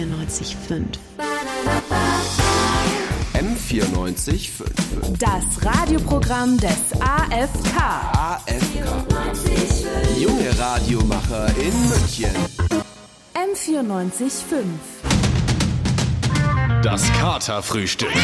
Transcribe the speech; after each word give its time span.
M94.5. 0.00 0.98
M94.5. 3.34 5.18
Das 5.18 5.44
Radioprogramm 5.62 6.56
des 6.56 6.92
AFK. 7.00 7.76
AFK. 8.14 8.86
Junge 10.18 10.58
Radiomacher 10.58 11.48
in 11.58 11.88
München. 11.88 12.30
M94.5. 13.34 14.64
Das 16.82 17.02
Katerfrühstück. 17.12 18.14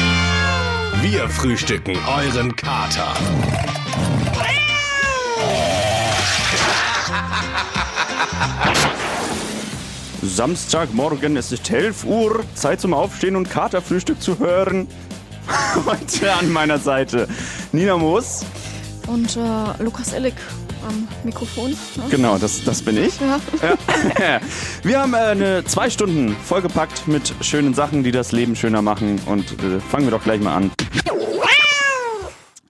Wir 1.02 1.28
frühstücken 1.28 1.98
euren 2.06 2.56
Kater. 2.56 3.14
Samstagmorgen, 10.26 11.36
es 11.36 11.52
ist 11.52 11.70
11 11.70 12.04
Uhr, 12.04 12.44
Zeit 12.54 12.80
zum 12.80 12.92
Aufstehen 12.92 13.36
und 13.36 13.48
Katerfrühstück 13.48 14.20
zu 14.20 14.38
hören. 14.38 14.88
Heute 15.86 16.32
an 16.32 16.50
meiner 16.52 16.78
Seite 16.78 17.28
Nina 17.72 17.96
Moos. 17.96 18.44
Und 19.06 19.36
äh, 19.36 19.82
Lukas 19.82 20.12
Ellig 20.12 20.34
am 20.86 21.06
Mikrofon. 21.24 21.70
Ne? 21.70 22.04
Genau, 22.10 22.38
das, 22.38 22.64
das 22.64 22.82
bin 22.82 22.96
ich. 22.96 23.20
Ja. 23.20 23.40
Ja. 24.18 24.40
Wir 24.82 25.00
haben 25.00 25.14
äh, 25.14 25.18
eine 25.18 25.64
zwei 25.64 25.90
Stunden 25.90 26.34
vollgepackt 26.44 27.06
mit 27.06 27.32
schönen 27.40 27.74
Sachen, 27.74 28.02
die 28.02 28.10
das 28.10 28.32
Leben 28.32 28.56
schöner 28.56 28.82
machen. 28.82 29.20
Und 29.26 29.52
äh, 29.62 29.80
fangen 29.80 30.06
wir 30.06 30.10
doch 30.10 30.24
gleich 30.24 30.40
mal 30.40 30.56
an. 30.56 30.70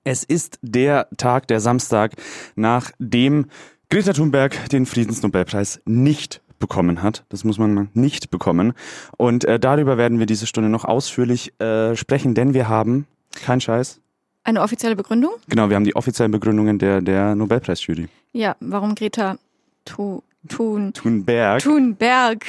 Es 0.05 0.23
ist 0.23 0.59
der 0.63 1.09
Tag, 1.17 1.49
der 1.49 1.61
Samstag, 1.61 2.13
nachdem 2.55 3.47
Greta 3.89 4.13
Thunberg 4.13 4.69
den 4.69 4.87
Friedensnobelpreis 4.87 5.81
nicht 5.85 6.43
bekommen 6.59 7.03
hat. 7.03 7.25
Das 7.29 7.45
muss 7.45 7.59
man 7.59 7.89
nicht 7.95 8.31
bekommen. 8.31 8.73
Und 9.17 9.45
äh, 9.45 9.59
darüber 9.59 9.97
werden 9.99 10.19
wir 10.19 10.27
diese 10.27 10.47
Stunde 10.47 10.71
noch 10.71 10.85
ausführlich 10.85 11.53
äh, 11.61 11.95
sprechen, 11.97 12.35
denn 12.35 12.55
wir 12.55 12.69
haben, 12.69 13.07
kein 13.45 13.61
Scheiß, 13.61 14.01
Eine 14.45 14.63
offizielle 14.63 14.97
Begründung? 14.97 15.33
genau, 15.49 15.69
wir 15.69 15.77
haben 15.77 15.85
die 15.85 15.97
offiziellen 15.97 16.33
Begründungen 16.33 16.79
der, 16.79 17.01
der 17.03 17.35
Nobelpreisjury. 17.35 18.09
Ja, 18.33 18.57
warum 18.61 18.95
Greta 18.95 19.39
Tu, 19.85 20.23
Thun, 20.49 20.93
Thunberg. 20.93 21.63
Thunberg 21.63 22.45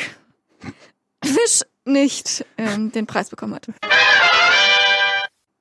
Fisch 1.24 1.62
nicht 1.86 2.46
ähm, 2.58 2.92
den 2.92 3.06
Preis 3.08 3.30
bekommen 3.30 3.56
hat. 3.56 3.68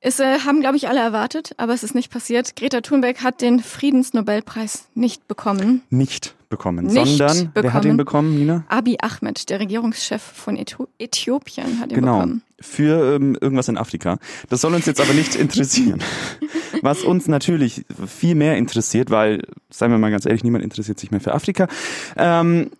Es 0.01 0.21
äh, 0.21 0.39
haben, 0.41 0.61
glaube 0.61 0.77
ich, 0.77 0.89
alle 0.89 1.01
erwartet, 1.01 1.55
aber 1.57 1.73
es 1.75 1.83
ist 1.83 1.95
nicht 1.95 2.13
passiert. 2.13 2.55
Greta 2.55 2.81
Thunberg 2.81 3.23
hat 3.25 3.41
den 3.41 3.59
Friedensnobelpreis 3.61 4.87
nicht 4.95 5.27
bekommen. 5.27 5.83
nicht 5.91 6.36
bekommen, 6.49 6.87
Nicht 6.87 6.95
sondern 7.19 7.51
wer 7.55 7.73
hat 7.73 7.85
ihn 7.85 7.97
bekommen. 7.97 8.31
bekommen, 8.33 8.39
Nina? 8.39 8.65
Abiy 8.69 8.97
Ahmed, 9.01 9.49
der 9.51 9.61
Regierungschef 9.61 10.23
von 10.23 10.57
Äthio- 10.57 10.89
Äthiopien, 10.99 11.81
hat 11.81 11.91
ihn 11.91 11.97
Genau, 11.97 12.17
bekommen. 12.19 12.43
für 12.61 13.17
ähm, 13.17 13.37
irgendwas 13.41 13.69
in 13.69 13.77
Afrika. 13.79 14.19
Das 14.49 14.61
soll 14.61 14.75
uns 14.75 14.87
jetzt 14.87 15.01
aber 15.01 15.13
nicht 15.15 15.35
interessieren. 15.35 16.03
Was 16.83 17.03
uns 17.03 17.27
natürlich 17.29 17.85
viel 18.07 18.35
mehr 18.35 18.57
interessiert, 18.57 19.11
weil, 19.11 19.43
seien 19.71 19.91
wir 19.91 19.99
mal 19.99 20.11
ganz 20.11 20.27
ehrlich, 20.27 20.45
niemand 20.45 20.63
interessiert 20.65 20.99
sich 21.01 21.11
mehr 21.11 21.21
für 21.21 21.35
Afrika. 21.35 21.69
Ähm, 22.17 22.71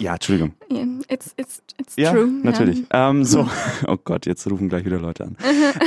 ja, 0.00 0.14
Entschuldigung. 0.14 0.52
It's, 1.08 1.32
it's, 1.36 1.62
it's 1.78 1.96
Ja, 1.96 2.12
true. 2.12 2.28
natürlich. 2.42 2.84
Ähm, 2.90 3.24
so, 3.24 3.48
oh 3.86 3.96
Gott, 4.02 4.26
jetzt 4.26 4.48
rufen 4.50 4.68
gleich 4.68 4.84
wieder 4.84 4.98
Leute 4.98 5.24
an. 5.24 5.36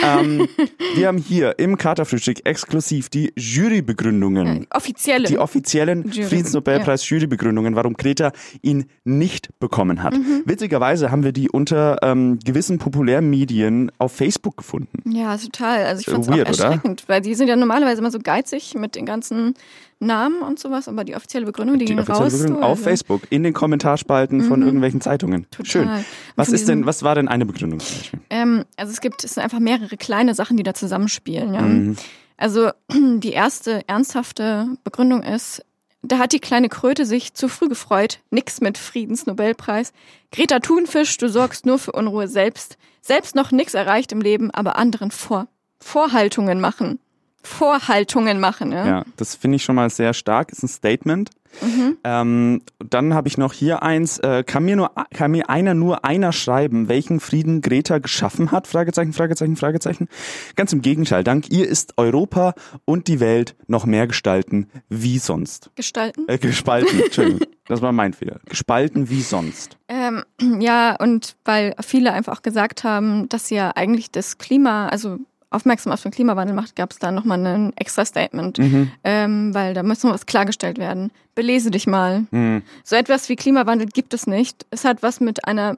ähm, 0.03 0.47
wir 0.95 1.07
haben 1.07 1.17
hier 1.17 1.57
im 1.59 1.77
Katerfrühstück 1.77 2.45
exklusiv 2.45 3.09
die 3.09 3.33
Jurybegründungen. 3.35 4.61
Ja, 4.61 4.67
offizielle. 4.71 5.27
die 5.27 5.37
offiziellen 5.37 6.09
Jury- 6.11 6.23
Friedensnobelpreis 6.27 7.07
Jurybegründungen, 7.09 7.75
warum 7.75 7.93
Greta 7.95 8.31
ihn 8.61 8.85
nicht 9.03 9.49
bekommen 9.59 10.03
hat. 10.03 10.13
Mhm. 10.13 10.43
Witzigerweise 10.45 11.11
haben 11.11 11.23
wir 11.23 11.31
die 11.31 11.49
unter 11.49 11.97
ähm, 12.01 12.39
gewissen 12.43 12.77
Populärmedien 12.77 13.91
auf 13.97 14.11
Facebook 14.13 14.57
gefunden. 14.57 15.09
Ja, 15.11 15.37
total. 15.37 15.85
Also 15.85 16.01
ich 16.01 16.05
find's 16.07 16.27
Weird, 16.27 16.47
auch 16.49 16.53
oder? 16.53 16.63
erschreckend, 16.65 17.03
weil 17.07 17.21
die 17.21 17.35
sind 17.35 17.47
ja 17.47 17.55
normalerweise 17.55 17.99
immer 18.01 18.11
so 18.11 18.19
geizig 18.19 18.75
mit 18.75 18.95
den 18.95 19.05
ganzen 19.05 19.53
Namen 19.99 20.41
und 20.41 20.59
sowas, 20.59 20.89
aber 20.89 21.05
die 21.05 21.15
offizielle 21.15 21.45
Begründung, 21.45 21.79
die, 21.79 21.85
Die 21.85 21.93
offizielle 21.93 22.19
raus. 22.19 22.33
Begründung 22.33 22.59
du, 22.61 22.65
auf 22.65 22.71
also 22.71 22.83
Facebook 22.83 23.21
in 23.29 23.43
den 23.43 23.53
Kommentarspalten 23.53 24.41
von 24.41 24.61
irgendwelchen 24.61 24.74
Zeitungen. 25.01 25.49
Total. 25.51 25.65
Schön. 25.65 26.05
Was 26.35 26.49
ist 26.49 26.67
denn, 26.67 26.85
was 26.85 27.03
war 27.03 27.15
denn 27.15 27.27
eine 27.27 27.45
Begründung 27.45 27.79
zum 27.79 27.97
Beispiel? 27.97 28.19
Ähm, 28.29 28.65
also 28.77 28.91
es 28.91 29.01
gibt, 29.01 29.23
es 29.23 29.35
sind 29.35 29.43
einfach 29.43 29.59
mehrere 29.59 29.97
kleine 29.97 30.33
Sachen, 30.33 30.57
die 30.57 30.63
da 30.63 30.73
zusammenspielen. 30.73 31.53
Ja. 31.53 31.61
Mhm. 31.61 31.95
Also 32.37 32.71
die 32.91 33.31
erste 33.31 33.87
ernsthafte 33.87 34.67
Begründung 34.83 35.23
ist, 35.23 35.63
da 36.01 36.19
hat 36.19 36.33
die 36.33 36.39
kleine 36.39 36.69
Kröte 36.69 37.05
sich 37.05 37.33
zu 37.33 37.47
früh 37.47 37.67
gefreut. 37.67 38.19
Nix 38.29 38.61
mit 38.61 38.77
Friedensnobelpreis. 38.77 39.91
Greta 40.31 40.59
Thunfisch, 40.59 41.17
du 41.17 41.29
sorgst 41.29 41.65
nur 41.65 41.79
für 41.79 41.93
Unruhe 41.93 42.27
selbst. 42.27 42.77
Selbst 43.01 43.35
noch 43.35 43.51
nix 43.51 43.73
erreicht 43.73 44.11
im 44.11 44.21
Leben, 44.21 44.51
aber 44.51 44.77
anderen 44.77 45.11
vor. 45.11 45.47
Vorhaltungen 45.79 46.61
machen. 46.61 46.99
Vorhaltungen 47.43 48.39
machen, 48.39 48.71
ja. 48.71 48.85
Ja, 48.85 49.05
das 49.17 49.35
finde 49.35 49.57
ich 49.57 49.63
schon 49.63 49.75
mal 49.75 49.89
sehr 49.89 50.13
stark. 50.13 50.51
Ist 50.51 50.63
ein 50.63 50.67
Statement. 50.67 51.29
Mhm. 51.61 51.97
Ähm, 52.03 52.61
dann 52.79 53.13
habe 53.13 53.27
ich 53.27 53.37
noch 53.37 53.53
hier 53.53 53.83
eins. 53.83 54.19
Äh, 54.19 54.43
kann 54.43 54.65
mir 54.65 54.75
nur, 54.75 54.91
kann 55.13 55.31
mir 55.31 55.49
einer 55.49 55.73
nur 55.73 56.05
einer 56.05 56.31
schreiben, 56.31 56.87
welchen 56.87 57.19
Frieden 57.19 57.61
Greta 57.61 57.99
geschaffen 57.99 58.51
hat? 58.51 58.67
Fragezeichen, 58.67 59.13
Fragezeichen, 59.13 59.55
Fragezeichen. 59.55 60.07
Ganz 60.55 60.73
im 60.73 60.81
Gegenteil. 60.81 61.23
Dank 61.23 61.49
ihr 61.49 61.67
ist 61.67 61.93
Europa 61.97 62.53
und 62.85 63.07
die 63.07 63.19
Welt 63.19 63.55
noch 63.67 63.85
mehr 63.85 64.07
gestalten 64.07 64.67
wie 64.89 65.19
sonst. 65.19 65.71
Gestalten. 65.75 66.25
Äh, 66.27 66.37
gespalten. 66.37 66.99
Entschuldigung, 67.01 67.41
das 67.67 67.81
war 67.81 67.91
mein 67.91 68.13
Fehler. 68.13 68.39
Gespalten 68.45 69.09
wie 69.09 69.21
sonst. 69.21 69.77
Ähm, 69.87 70.23
ja, 70.59 70.95
und 70.95 71.35
weil 71.45 71.75
viele 71.81 72.11
einfach 72.13 72.37
auch 72.37 72.41
gesagt 72.41 72.83
haben, 72.83 73.29
dass 73.29 73.47
sie 73.47 73.55
ja 73.55 73.71
eigentlich 73.75 74.11
das 74.11 74.37
Klima, 74.37 74.87
also 74.87 75.19
aufmerksam 75.55 75.93
auf 75.93 76.01
den 76.01 76.11
Klimawandel 76.11 76.55
macht, 76.55 76.75
gab 76.75 76.91
es 76.91 76.99
da 76.99 77.11
nochmal 77.11 77.45
ein 77.45 77.73
extra 77.77 78.05
Statement, 78.05 78.59
ähm, 79.03 79.53
weil 79.53 79.73
da 79.73 79.83
muss 79.83 80.03
noch 80.03 80.13
was 80.13 80.25
klargestellt 80.25 80.77
werden. 80.77 81.11
Belese 81.33 81.71
dich 81.71 81.87
mal. 81.87 82.25
Hm. 82.31 82.61
So 82.83 82.95
etwas 82.95 83.29
wie 83.29 83.35
Klimawandel 83.35 83.87
gibt 83.87 84.13
es 84.13 84.27
nicht. 84.27 84.65
Es 84.69 84.85
hat 84.85 85.03
was 85.03 85.19
mit 85.19 85.45
einer 85.45 85.77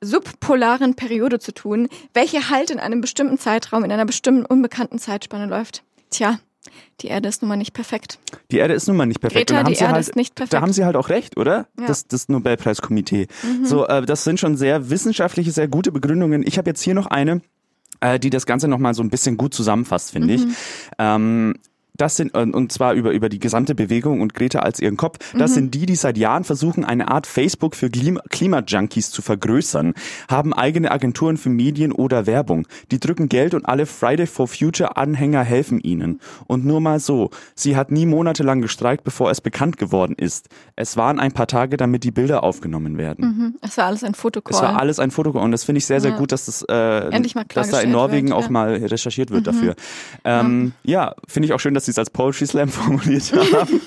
subpolaren 0.00 0.94
Periode 0.94 1.38
zu 1.38 1.52
tun, 1.52 1.88
welche 2.14 2.50
halt 2.50 2.70
in 2.70 2.78
einem 2.78 3.00
bestimmten 3.00 3.38
Zeitraum, 3.38 3.84
in 3.84 3.92
einer 3.92 4.06
bestimmten 4.06 4.44
unbekannten 4.44 4.98
Zeitspanne 4.98 5.46
läuft. 5.46 5.82
Tja, 6.10 6.38
die 7.00 7.08
Erde 7.08 7.28
ist 7.28 7.42
nun 7.42 7.48
mal 7.48 7.56
nicht 7.56 7.72
perfekt. 7.72 8.18
Die 8.50 8.58
Erde 8.58 8.74
ist 8.74 8.88
nun 8.88 8.96
mal 8.96 9.06
nicht 9.06 9.20
perfekt. 9.20 9.50
Greta, 9.50 9.62
die 9.64 9.74
sie 9.74 9.82
Erde 9.82 9.94
halt, 9.94 10.06
ist 10.06 10.16
nicht 10.16 10.34
perfekt. 10.34 10.52
Da 10.52 10.60
haben 10.60 10.72
sie 10.72 10.84
halt 10.84 10.96
auch 10.96 11.08
recht, 11.08 11.36
oder? 11.36 11.66
Ja. 11.76 11.82
Mhm. 11.82 11.86
Das, 11.86 12.06
das 12.06 12.28
Nobelpreiskomitee. 12.28 13.28
So, 13.62 13.86
äh, 13.86 14.04
das 14.04 14.24
sind 14.24 14.40
schon 14.40 14.56
sehr 14.56 14.90
wissenschaftliche, 14.90 15.50
sehr 15.52 15.68
gute 15.68 15.92
Begründungen. 15.92 16.44
Ich 16.46 16.58
habe 16.58 16.70
jetzt 16.70 16.82
hier 16.82 16.94
noch 16.94 17.06
eine, 17.06 17.40
die 18.20 18.30
das 18.30 18.46
Ganze 18.46 18.68
nochmal 18.68 18.94
so 18.94 19.02
ein 19.02 19.10
bisschen 19.10 19.36
gut 19.36 19.54
zusammenfasst, 19.54 20.12
finde 20.12 20.28
Mhm. 20.28 20.34
ich. 20.34 20.56
Ähm, 20.98 21.54
das 21.98 22.16
sind, 22.16 22.34
und 22.34 22.54
und 22.54 22.72
zwar 22.72 22.94
über, 22.94 23.10
über 23.10 23.28
die 23.28 23.38
gesamte 23.38 23.74
Bewegung 23.74 24.20
und 24.22 24.32
Greta 24.32 24.60
als 24.60 24.80
ihren 24.80 24.96
Kopf. 24.96 25.18
Das 25.36 25.52
sind 25.52 25.74
die, 25.74 25.84
die 25.84 25.94
seit 25.96 26.16
Jahren 26.16 26.44
versuchen, 26.44 26.84
eine 26.84 27.08
Art 27.08 27.26
Facebook 27.26 27.76
für 27.76 27.88
Klima- 27.90 28.22
Klimajunkies 28.30 29.10
zu 29.10 29.20
vergrößern, 29.20 29.94
haben 30.28 30.54
eigene 30.54 30.90
Agenturen 30.90 31.36
für 31.36 31.50
Medien 31.50 31.92
oder 31.92 32.26
Werbung. 32.26 32.66
Die 32.90 33.00
drücken 33.00 33.28
Geld 33.28 33.52
und 33.52 33.66
alle 33.66 33.84
Friday 33.84 34.26
for 34.26 34.48
Future 34.48 34.96
Anhänger 34.96 35.42
helfen 35.42 35.80
ihnen. 35.80 36.20
Und 36.46 36.64
nur 36.64 36.80
mal 36.80 37.00
so, 37.00 37.30
sie 37.54 37.76
hat 37.76 37.90
nie 37.90 38.06
monatelang 38.06 38.60
gestreikt, 38.60 39.02
bevor 39.04 39.30
es 39.30 39.40
bekannt 39.40 39.76
geworden 39.76 40.14
ist. 40.16 40.48
Es 40.76 40.96
waren 40.96 41.18
ein 41.18 41.32
paar 41.32 41.48
Tage, 41.48 41.76
damit 41.76 42.04
die 42.04 42.12
Bilder 42.12 42.44
aufgenommen 42.44 42.96
werden. 42.96 43.24
Mhm. 43.24 43.54
Es 43.60 43.76
war 43.76 43.86
alles 43.86 44.04
ein 44.04 44.14
Fotocall. 44.14 44.54
Es 44.54 44.62
war 44.62 44.78
alles 44.78 45.00
ein 45.00 45.10
Foto 45.10 45.30
und 45.30 45.50
das 45.50 45.64
finde 45.64 45.78
ich 45.78 45.86
sehr, 45.86 46.00
sehr 46.00 46.12
Ja. 46.12 46.16
gut, 46.16 46.30
dass 46.30 46.46
das, 46.46 46.62
äh, 46.62 47.10
dass 47.54 47.70
da 47.70 47.80
in 47.80 47.90
Norwegen 47.90 48.28
wird, 48.28 48.36
auch 48.38 48.42
ja. 48.42 48.48
Mhm. 48.48 48.52
mal 48.52 48.74
recherchiert 48.76 49.30
wird 49.30 49.46
dafür. 49.48 49.74
Ähm, 50.24 50.72
ja, 50.84 51.14
finde 51.26 51.46
ich 51.46 51.52
auch 51.52 51.60
schön, 51.60 51.74
dass 51.74 51.87
sie 51.88 51.92
es 51.92 51.98
als 51.98 52.10
Poetry 52.10 52.46
Slam 52.46 52.68
formuliert 52.68 53.32
haben. 53.32 53.80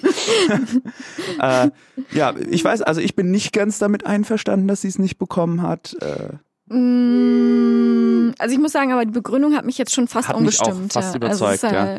äh, 1.39 1.69
ja, 2.17 2.34
ich 2.50 2.63
weiß, 2.63 2.81
also 2.81 3.00
ich 3.01 3.16
bin 3.16 3.31
nicht 3.31 3.53
ganz 3.53 3.79
damit 3.79 4.06
einverstanden, 4.06 4.68
dass 4.68 4.81
sie 4.81 4.88
es 4.88 5.00
nicht 5.00 5.18
bekommen 5.18 5.62
hat. 5.62 5.95
Äh, 6.01 6.38
Mm, 6.74 8.31
Also 8.39 8.53
ich 8.56 8.59
muss 8.62 8.71
sagen, 8.71 8.94
aber 8.94 9.03
die 9.06 9.12
Begründung 9.12 9.56
hat 9.56 9.65
mich 9.65 9.77
jetzt 9.77 9.94
schon 9.94 10.07
fast 10.07 10.30
Hat 10.30 10.39
mich 10.39 10.62
auch 10.62 10.68
umgestimmt. 10.68 10.94
fast 10.94 11.13
ja. 11.13 11.18
überzeugt, 11.18 11.63
also 11.65 11.75
ja. 11.75 11.98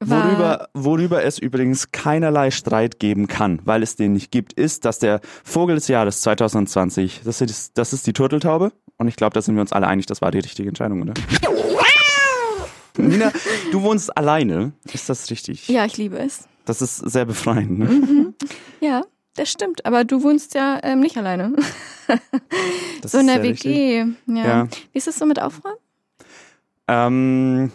Worüber, 0.00 0.68
worüber 0.74 1.24
es 1.24 1.38
übrigens 1.38 1.90
keinerlei 1.90 2.50
Streit 2.52 3.00
geben 3.00 3.26
kann, 3.26 3.60
weil 3.64 3.82
es 3.82 3.96
den 3.96 4.12
nicht 4.12 4.30
gibt, 4.30 4.52
ist, 4.52 4.84
dass 4.84 5.00
der 5.00 5.20
Vogel 5.44 5.74
des 5.74 5.88
Jahres 5.88 6.20
2020, 6.20 7.22
das 7.24 7.40
ist, 7.40 7.76
das 7.76 7.92
ist 7.92 8.06
die 8.06 8.12
Turteltaube. 8.12 8.72
Und 8.96 9.08
ich 9.08 9.16
glaube, 9.16 9.34
da 9.34 9.42
sind 9.42 9.56
wir 9.56 9.60
uns 9.60 9.72
alle 9.72 9.88
einig, 9.88 10.06
das 10.06 10.22
war 10.22 10.30
die 10.30 10.38
richtige 10.38 10.68
Entscheidung, 10.68 11.02
oder? 11.02 11.14
Nina, 12.98 13.32
du 13.72 13.82
wohnst 13.82 14.16
alleine. 14.16 14.72
Ist 14.92 15.08
das 15.08 15.30
richtig? 15.30 15.68
Ja, 15.68 15.84
ich 15.84 15.96
liebe 15.96 16.18
es. 16.18 16.48
Das 16.64 16.82
ist 16.82 16.96
sehr 16.98 17.24
befreiend, 17.24 17.78
ne? 17.78 18.34
Ja, 18.80 19.02
das 19.36 19.50
stimmt. 19.50 19.86
Aber 19.86 20.04
du 20.04 20.22
wohnst 20.22 20.54
ja 20.54 20.78
ähm, 20.82 21.00
nicht 21.00 21.16
alleine. 21.16 21.52
Das 23.02 23.12
so 23.12 23.18
in 23.18 23.26
der. 23.26 23.42
WG. 23.42 24.04
Ja. 24.26 24.46
Ja. 24.46 24.68
Wie 24.92 24.98
ist 24.98 25.08
es 25.08 25.18
so 25.18 25.26
mit 25.26 25.40
Aufräumen? 25.40 25.76
Ähm, 26.88 27.70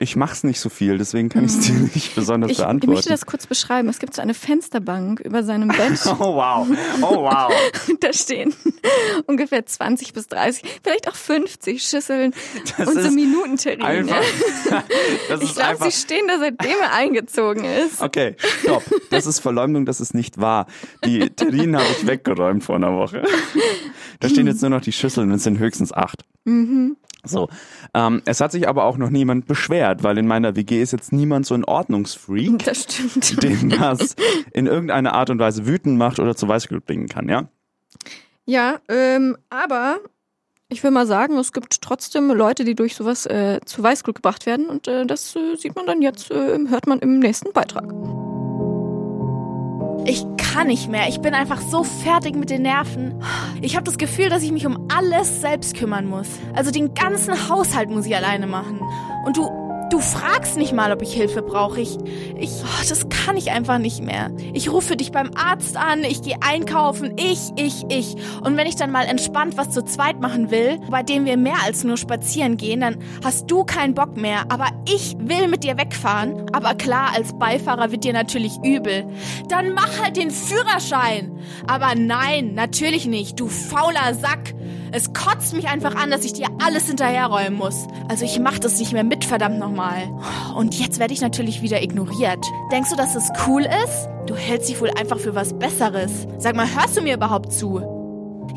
Ich 0.00 0.14
mach's 0.14 0.44
nicht 0.44 0.60
so 0.60 0.68
viel, 0.68 0.96
deswegen 0.96 1.28
kann 1.28 1.44
ich 1.44 1.52
es 1.52 1.60
dir 1.60 1.72
nicht 1.72 2.14
besonders 2.14 2.52
Ich, 2.52 2.58
ich 2.58 2.64
beantworten. 2.64 2.94
möchte 2.94 3.08
das 3.10 3.26
kurz 3.26 3.46
beschreiben. 3.48 3.88
Es 3.88 3.98
gibt 3.98 4.14
so 4.14 4.22
eine 4.22 4.32
Fensterbank 4.34 5.18
über 5.20 5.42
seinem 5.42 5.68
Bett. 5.76 6.00
oh 6.06 6.36
wow, 6.36 6.66
oh 7.02 7.22
wow. 7.24 7.52
da 8.00 8.12
stehen 8.12 8.54
ungefähr 9.26 9.66
20 9.66 10.12
bis 10.12 10.28
30, 10.28 10.62
vielleicht 10.84 11.08
auch 11.08 11.16
50 11.16 11.82
Schüsseln 11.82 12.32
Das 12.76 12.88
und 12.88 13.02
so 13.02 13.10
Minutenterrine. 13.10 14.12
Ich 15.40 15.54
glaube, 15.54 15.84
sie 15.84 15.92
stehen 15.92 16.26
da 16.28 16.38
seitdem 16.38 16.76
er 16.80 16.92
eingezogen 16.94 17.64
ist. 17.64 18.00
Okay, 18.00 18.36
stopp. 18.62 18.82
Das 19.10 19.26
ist 19.26 19.40
Verleumdung, 19.40 19.84
das 19.86 20.00
ist 20.00 20.14
nicht 20.14 20.38
wahr. 20.40 20.66
Die 21.04 21.30
Terrinen 21.30 21.76
habe 21.76 21.86
ich 21.90 22.06
weggeräumt 22.06 22.64
vor 22.64 22.76
einer 22.76 22.92
Woche. 22.94 23.22
Da 24.20 24.28
stehen 24.28 24.46
jetzt 24.46 24.60
nur 24.62 24.70
noch 24.70 24.80
die 24.80 24.92
Schüsseln 24.92 25.30
und 25.30 25.36
es 25.36 25.44
sind 25.44 25.58
höchstens 25.58 25.92
acht. 25.92 26.24
So. 27.24 27.48
Ähm, 27.94 28.22
es 28.24 28.40
hat 28.40 28.52
sich 28.52 28.68
aber 28.68 28.84
auch 28.84 28.96
noch 28.96 29.10
niemand 29.10 29.46
beschwert, 29.46 30.02
weil 30.02 30.18
in 30.18 30.26
meiner 30.26 30.56
WG 30.56 30.80
ist 30.80 30.92
jetzt 30.92 31.12
niemand 31.12 31.46
so 31.46 31.54
ein 31.54 31.64
Ordnungsfreak, 31.64 32.64
Das 32.64 32.84
stimmt. 32.84 33.42
den 33.42 33.70
das 33.70 34.14
in 34.52 34.66
irgendeiner 34.66 35.14
Art 35.14 35.30
und 35.30 35.38
Weise 35.38 35.66
wütend 35.66 35.98
macht 35.98 36.18
oder 36.20 36.36
zu 36.36 36.46
Weißglut 36.48 36.84
bringen 36.86 37.08
kann, 37.08 37.28
ja? 37.28 37.48
Ja, 38.46 38.78
ähm, 38.88 39.36
aber 39.50 39.98
ich 40.68 40.82
will 40.82 40.90
mal 40.90 41.06
sagen, 41.06 41.36
es 41.38 41.52
gibt 41.52 41.82
trotzdem 41.82 42.30
Leute, 42.30 42.64
die 42.64 42.74
durch 42.74 42.94
sowas 42.94 43.26
äh, 43.26 43.60
zu 43.64 43.82
Weißglut 43.82 44.16
gebracht 44.16 44.46
werden 44.46 44.66
und 44.66 44.86
äh, 44.86 45.04
das 45.06 45.34
äh, 45.36 45.56
sieht 45.56 45.74
man 45.76 45.86
dann 45.86 46.02
jetzt, 46.02 46.30
äh, 46.30 46.58
hört 46.68 46.86
man 46.86 46.98
im 47.00 47.18
nächsten 47.18 47.52
Beitrag. 47.52 47.90
Ich 50.08 50.24
kann 50.38 50.68
nicht 50.68 50.88
mehr. 50.88 51.06
Ich 51.06 51.20
bin 51.20 51.34
einfach 51.34 51.60
so 51.60 51.84
fertig 51.84 52.34
mit 52.34 52.48
den 52.48 52.62
Nerven. 52.62 53.22
Ich 53.60 53.76
habe 53.76 53.84
das 53.84 53.98
Gefühl, 53.98 54.30
dass 54.30 54.42
ich 54.42 54.50
mich 54.50 54.64
um 54.64 54.88
alles 54.90 55.42
selbst 55.42 55.76
kümmern 55.76 56.06
muss. 56.06 56.28
Also 56.54 56.70
den 56.70 56.94
ganzen 56.94 57.50
Haushalt 57.50 57.90
muss 57.90 58.06
ich 58.06 58.16
alleine 58.16 58.46
machen. 58.46 58.80
Und 59.26 59.36
du, 59.36 59.67
du 59.90 60.00
fragst 60.00 60.56
nicht 60.56 60.72
mal, 60.72 60.92
ob 60.92 61.02
ich 61.02 61.12
Hilfe 61.12 61.42
brauche. 61.42 61.80
Ich, 61.80 61.98
ich, 62.38 62.50
oh, 62.62 62.88
das 62.88 63.08
kann 63.08 63.36
ich 63.36 63.50
einfach 63.50 63.78
nicht 63.78 64.02
mehr. 64.02 64.30
Ich 64.52 64.70
rufe 64.70 64.96
dich 64.96 65.12
beim 65.12 65.30
Arzt 65.34 65.76
an, 65.76 66.04
ich 66.04 66.22
gehe 66.22 66.36
einkaufen, 66.40 67.14
ich, 67.16 67.50
ich, 67.56 67.84
ich. 67.88 68.16
Und 68.42 68.56
wenn 68.56 68.66
ich 68.66 68.76
dann 68.76 68.90
mal 68.90 69.06
entspannt 69.06 69.56
was 69.56 69.70
zu 69.70 69.82
zweit 69.82 70.20
machen 70.20 70.50
will, 70.50 70.78
bei 70.90 71.02
dem 71.02 71.24
wir 71.24 71.36
mehr 71.36 71.62
als 71.64 71.84
nur 71.84 71.96
spazieren 71.96 72.56
gehen, 72.56 72.80
dann 72.80 72.98
hast 73.24 73.50
du 73.50 73.64
keinen 73.64 73.94
Bock 73.94 74.16
mehr. 74.16 74.44
Aber 74.48 74.68
ich 74.86 75.16
will 75.18 75.48
mit 75.48 75.64
dir 75.64 75.78
wegfahren. 75.78 76.46
Aber 76.52 76.74
klar, 76.74 77.12
als 77.14 77.38
Beifahrer 77.38 77.90
wird 77.90 78.04
dir 78.04 78.12
natürlich 78.12 78.58
übel. 78.62 79.06
Dann 79.48 79.72
mach 79.72 80.02
halt 80.02 80.16
den 80.16 80.30
Führerschein. 80.30 81.38
Aber 81.66 81.94
nein, 81.94 82.54
natürlich 82.54 83.06
nicht, 83.06 83.40
du 83.40 83.48
fauler 83.48 84.14
Sack. 84.14 84.54
Es 84.92 85.12
kotzt 85.12 85.54
mich 85.54 85.68
einfach 85.68 85.94
an, 85.96 86.10
dass 86.10 86.24
ich 86.24 86.32
dir 86.32 86.48
alles 86.62 86.86
hinterherräumen 86.86 87.58
muss. 87.58 87.86
Also 88.08 88.24
ich 88.24 88.38
mach 88.38 88.58
das 88.58 88.78
nicht 88.78 88.92
mehr 88.92 89.04
mit, 89.04 89.24
verdammt 89.24 89.58
nochmal. 89.58 90.08
Und 90.54 90.78
jetzt 90.78 90.98
werde 90.98 91.12
ich 91.12 91.20
natürlich 91.20 91.62
wieder 91.62 91.82
ignoriert. 91.82 92.44
Denkst 92.72 92.90
du, 92.90 92.96
dass 92.96 93.14
das 93.14 93.30
cool 93.46 93.62
ist? 93.62 94.08
Du 94.26 94.34
hältst 94.34 94.68
dich 94.68 94.80
wohl 94.80 94.90
einfach 94.98 95.18
für 95.18 95.34
was 95.34 95.58
Besseres. 95.58 96.26
Sag 96.38 96.56
mal, 96.56 96.66
hörst 96.74 96.96
du 96.96 97.02
mir 97.02 97.14
überhaupt 97.14 97.52
zu? 97.52 97.97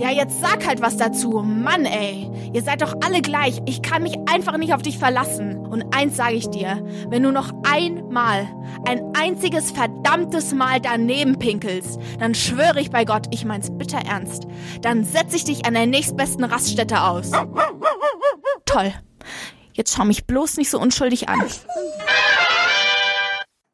Ja, 0.02 0.10
jetzt 0.10 0.42
sag 0.42 0.66
halt 0.66 0.82
was 0.82 0.98
dazu. 0.98 1.44
Mann, 1.44 1.86
ey. 1.86 2.28
Ihr 2.54 2.64
seid 2.64 2.82
doch 2.82 2.96
alle 3.06 3.22
gleich. 3.22 3.62
Ich 3.68 3.84
kann 3.84 4.02
mich 4.02 4.18
einfach 4.26 4.58
nicht 4.58 4.74
auf 4.74 4.82
dich 4.82 4.98
verlassen. 4.98 5.58
Und 5.58 5.94
eins 5.96 6.18
sage 6.18 6.34
ich 6.34 6.50
dir. 6.50 6.84
Wenn 7.10 7.22
du 7.22 7.32
noch 7.32 7.52
einmal, 7.62 8.48
ein 8.88 9.14
einziges 9.16 9.70
verdammtes 9.70 10.56
Mal 10.56 10.82
daneben 10.82 11.38
pinkelst, 11.38 12.00
dann 12.18 12.34
schwöre 12.34 12.82
ich 12.82 12.90
bei 12.90 13.06
Gott, 13.06 13.28
ich 13.30 13.46
mein's 13.46 13.70
bitter 13.78 14.00
ernst. 14.00 14.48
Dann 14.82 15.04
setz 15.04 15.36
ich 15.36 15.44
dich 15.44 15.68
an 15.68 15.76
der 15.76 15.86
nächstbesten 15.86 16.46
Raststätte 16.46 17.04
aus. 17.04 17.30
Toll. 18.66 18.92
Jetzt 19.74 19.96
schau 19.96 20.06
mich 20.06 20.26
bloß 20.26 20.58
nicht 20.58 20.72
so 20.72 20.80
unschuldig 20.80 21.30
an. 21.30 21.44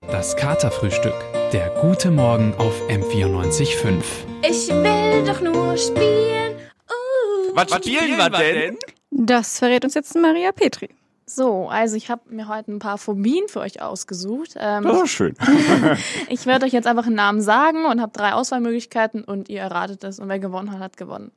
Das 0.01 0.35
Katerfrühstück. 0.35 1.15
Der 1.53 1.69
gute 1.81 2.11
Morgen 2.11 2.53
auf 2.57 2.81
M94.5. 2.89 4.03
Ich 4.43 4.67
will 4.67 5.23
doch 5.25 5.41
nur 5.41 5.77
spielen. 5.77 6.55
Uh. 6.89 7.55
Was, 7.55 7.73
spielen 7.75 8.17
wir 8.17 8.29
denn? 8.29 8.77
Das 9.11 9.59
verrät 9.59 9.83
uns 9.85 9.93
jetzt 9.93 10.15
Maria 10.15 10.51
Petri. 10.51 10.89
So, 11.25 11.67
also 11.69 11.95
ich 11.95 12.09
habe 12.09 12.21
mir 12.29 12.47
heute 12.47 12.71
ein 12.71 12.79
paar 12.79 12.97
Phobien 12.97 13.47
für 13.47 13.61
euch 13.61 13.81
ausgesucht. 13.81 14.55
Ähm, 14.57 14.85
Oh, 14.85 15.05
schön. 15.05 15.35
ich 16.29 16.45
werde 16.45 16.65
euch 16.65 16.73
jetzt 16.73 16.87
einfach 16.87 17.05
einen 17.05 17.15
Namen 17.15 17.41
sagen 17.41 17.85
und 17.85 18.01
habe 18.01 18.11
drei 18.13 18.33
Auswahlmöglichkeiten 18.33 19.23
und 19.23 19.49
ihr 19.49 19.61
erratet 19.61 20.03
es 20.03 20.19
und 20.19 20.27
wer 20.29 20.39
gewonnen 20.39 20.71
hat, 20.71 20.79
hat 20.79 20.97
gewonnen. 20.97 21.31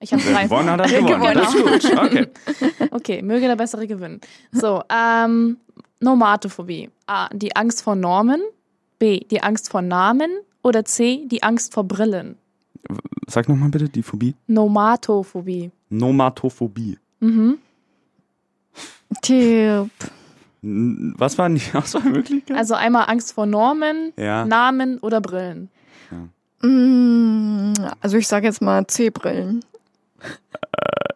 Ich 0.00 0.12
habe 0.12 0.24
Wer 0.24 0.32
drei. 0.34 0.44
gewonnen 0.44 0.70
hat, 0.70 0.80
hat 0.80 0.90
Wer 0.90 1.02
gewonnen. 1.02 1.34
Das 1.34 1.54
ist 1.54 1.90
gut. 1.90 1.98
Okay. 1.98 2.26
Okay, 2.90 3.22
möge 3.22 3.46
der 3.46 3.56
Bessere 3.56 3.86
gewinnen. 3.86 4.20
So, 4.50 4.82
ähm, 4.92 5.56
Nomatophobie. 6.00 6.90
A. 7.06 7.28
Die 7.32 7.54
Angst 7.56 7.82
vor 7.82 7.94
Normen. 7.94 8.42
B. 9.02 9.18
Die 9.30 9.42
Angst 9.42 9.68
vor 9.68 9.82
Namen. 9.82 10.30
Oder 10.62 10.84
C. 10.84 11.24
Die 11.26 11.42
Angst 11.42 11.74
vor 11.74 11.82
Brillen. 11.82 12.36
Sag 13.26 13.48
nochmal 13.48 13.68
bitte 13.70 13.88
die 13.88 14.02
Phobie. 14.04 14.36
Nomatophobie. 14.46 15.72
Nomatophobie. 15.90 16.98
Mhm. 17.18 17.58
Tipp. 19.20 19.90
Was 20.62 21.36
waren 21.38 21.56
die 21.56 21.62
Auswahlmöglichkeiten? 21.74 22.54
Also 22.56 22.74
einmal 22.74 23.06
Angst 23.08 23.32
vor 23.32 23.46
Normen, 23.46 24.12
Ja. 24.16 24.44
Namen 24.46 24.98
oder 24.98 25.20
Brillen. 25.20 25.68
Mm, 26.62 27.72
Also 28.00 28.16
ich 28.18 28.28
sage 28.28 28.46
jetzt 28.46 28.62
mal 28.62 28.86
C-Brillen. 28.86 29.64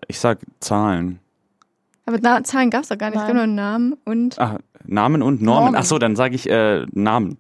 Ich 0.09 0.19
sag 0.19 0.41
Zahlen. 0.59 1.21
Aber 2.05 2.19
Na 2.21 2.43
Zahlen 2.43 2.71
gab 2.71 2.83
es 2.83 2.89
doch 2.89 2.99
gar 2.99 3.11
nicht, 3.11 3.19
Nein. 3.21 3.37
nur 3.37 3.47
Namen 3.47 3.93
und 4.05 4.39
Ah, 4.41 4.59
Namen 4.85 5.23
und 5.23 5.41
Normen. 5.41 5.65
Normen. 5.67 5.77
Ach 5.77 5.85
so, 5.85 5.99
dann 6.01 6.17
sage 6.17 6.35
ich 6.35 6.51
äh, 6.51 6.85
Namen. 6.93 7.39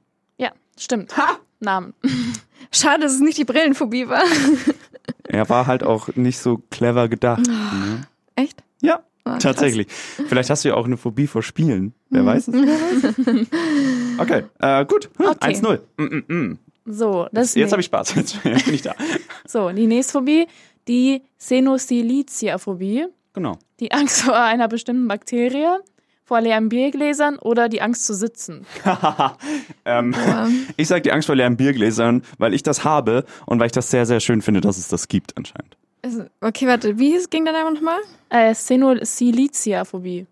Stimmt. 0.78 1.12
Namen. 1.60 1.94
schade, 2.72 3.02
dass 3.04 3.12
es 3.14 3.20
nicht 3.20 3.38
die 3.38 3.44
Brillenphobie 3.44 4.08
war. 4.08 4.22
Er 5.28 5.48
war 5.48 5.66
halt 5.66 5.82
auch 5.82 6.08
nicht 6.14 6.38
so 6.38 6.62
clever 6.70 7.08
gedacht. 7.08 7.44
ne? 7.46 8.02
Echt? 8.36 8.62
Ja, 8.80 9.00
Ah, 9.24 9.32
krass. 9.32 9.42
tatsächlich. 9.42 9.88
Vielleicht 9.90 10.50
hast 10.50 10.64
du 10.64 10.68
ja 10.68 10.74
auch 10.76 10.84
eine 10.84 10.96
Phobie 10.96 11.26
vor 11.26 11.42
Spielen. 11.42 11.94
Wer 12.10 12.24
weiß 12.24 12.46
es? 12.48 12.54
Wer 12.54 12.62
weiß 12.62 13.04
es? 13.04 13.46
Okay, 14.18 14.44
äh, 14.60 14.84
gut. 14.84 15.10
Hm, 15.18 15.26
Okay. 15.26 15.52
1-0. 15.54 15.80
Mm, 15.96 16.02
mm, 16.02 16.24
mm. 16.28 16.58
So, 16.86 17.26
das 17.32 17.54
Jetzt 17.56 17.72
habe 17.72 17.80
ich 17.80 17.86
Spaß. 17.86 18.14
Jetzt 18.14 18.40
bin 18.42 18.54
ich 18.74 18.82
da. 18.82 18.94
So, 19.46 19.70
die 19.70 19.86
nächste 19.88 20.12
Phobie, 20.12 20.46
die 20.86 21.22
Xenosilithiaphobie. 21.38 23.06
Genau. 23.32 23.58
Die 23.80 23.90
Angst 23.92 24.22
vor 24.22 24.36
einer 24.36 24.68
bestimmten 24.68 25.08
Bakterie, 25.08 25.78
vor 26.26 26.40
leeren 26.40 26.68
Biergläsern 26.68 27.38
oder 27.38 27.68
die 27.68 27.80
Angst 27.80 28.04
zu 28.04 28.12
sitzen. 28.12 28.66
ähm, 29.84 30.14
ich 30.76 30.88
sag 30.88 31.04
die 31.04 31.12
Angst 31.12 31.26
vor 31.26 31.36
leeren 31.36 31.56
Biergläsern, 31.56 32.22
weil 32.38 32.52
ich 32.52 32.62
das 32.64 32.82
habe 32.84 33.24
und 33.46 33.60
weil 33.60 33.66
ich 33.66 33.72
das 33.72 33.90
sehr, 33.90 34.04
sehr 34.06 34.18
schön 34.20 34.42
finde, 34.42 34.60
dass 34.60 34.76
es 34.76 34.88
das 34.88 35.06
gibt 35.08 35.36
anscheinend. 35.36 35.76
Also, 36.02 36.24
Okay, 36.40 36.66
warte, 36.66 36.98
wie 36.98 37.16
hieß- 37.16 37.30
ging 37.30 37.44
der 37.44 37.52
Name 37.54 37.72
nochmal? 37.74 37.98
Äh, 38.28 38.52
Xenosilithiaphobie. 38.52 40.26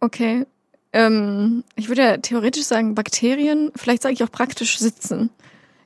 Okay. 0.00 0.46
Ähm, 0.92 1.64
ich 1.74 1.88
würde 1.88 2.02
ja 2.02 2.16
theoretisch 2.18 2.64
sagen 2.64 2.94
Bakterien, 2.94 3.72
vielleicht 3.74 4.02
sage 4.02 4.12
ich 4.12 4.22
auch 4.22 4.30
praktisch 4.30 4.78
sitzen. 4.78 5.30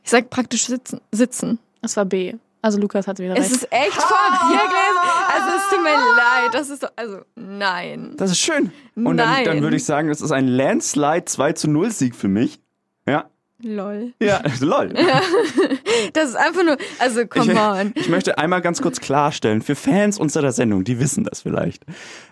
Ich 0.03 0.11
sage 0.11 0.27
praktisch 0.29 0.67
sitzen. 0.67 1.01
sitzen. 1.13 1.59
Das 1.81 1.97
war 1.97 2.05
B. 2.05 2.35
Also 2.67 2.81
Lukas 2.81 3.07
hatte 3.07 3.23
wieder 3.23 3.35
Es 3.39 3.45
recht. 3.45 3.63
ist 3.63 3.69
echt 3.71 3.93
vor 3.93 4.49
Biergläsern. 4.49 5.09
Also 5.33 5.57
es 5.57 5.69
tut 5.71 5.83
mir 5.85 5.91
leid. 6.17 6.53
Das 6.55 6.69
ist 6.69 6.81
so, 6.81 6.89
also 6.97 7.19
nein. 7.37 8.15
Das 8.17 8.33
ist 8.33 8.41
schön. 8.41 8.73
Und 8.97 9.19
dann, 9.19 9.29
Nein. 9.31 9.45
dann 9.45 9.63
würde 9.63 9.77
ich 9.77 9.85
sagen, 9.85 10.09
das 10.09 10.21
ist 10.21 10.33
ein 10.33 10.49
Landslide 10.49 11.27
2 11.27 11.53
zu 11.53 11.71
0 11.71 11.93
Sieg 11.93 12.17
für 12.17 12.27
mich. 12.27 12.59
Ja. 13.07 13.31
Lol. 13.63 14.15
Ja, 14.21 14.43
lol. 14.61 14.93
Das 16.13 16.31
ist 16.31 16.35
einfach 16.35 16.65
nur, 16.65 16.77
also 16.99 17.25
come 17.27 17.53
ich, 17.53 17.59
on. 17.59 17.93
ich 17.95 18.09
möchte 18.09 18.37
einmal 18.37 18.61
ganz 18.63 18.83
kurz 18.83 19.01
klarstellen, 19.01 19.63
für 19.63 19.77
Fans 19.77 20.19
unserer 20.19 20.51
Sendung, 20.51 20.83
die 20.83 20.99
wissen 20.99 21.23
das 21.23 21.43
vielleicht, 21.43 21.85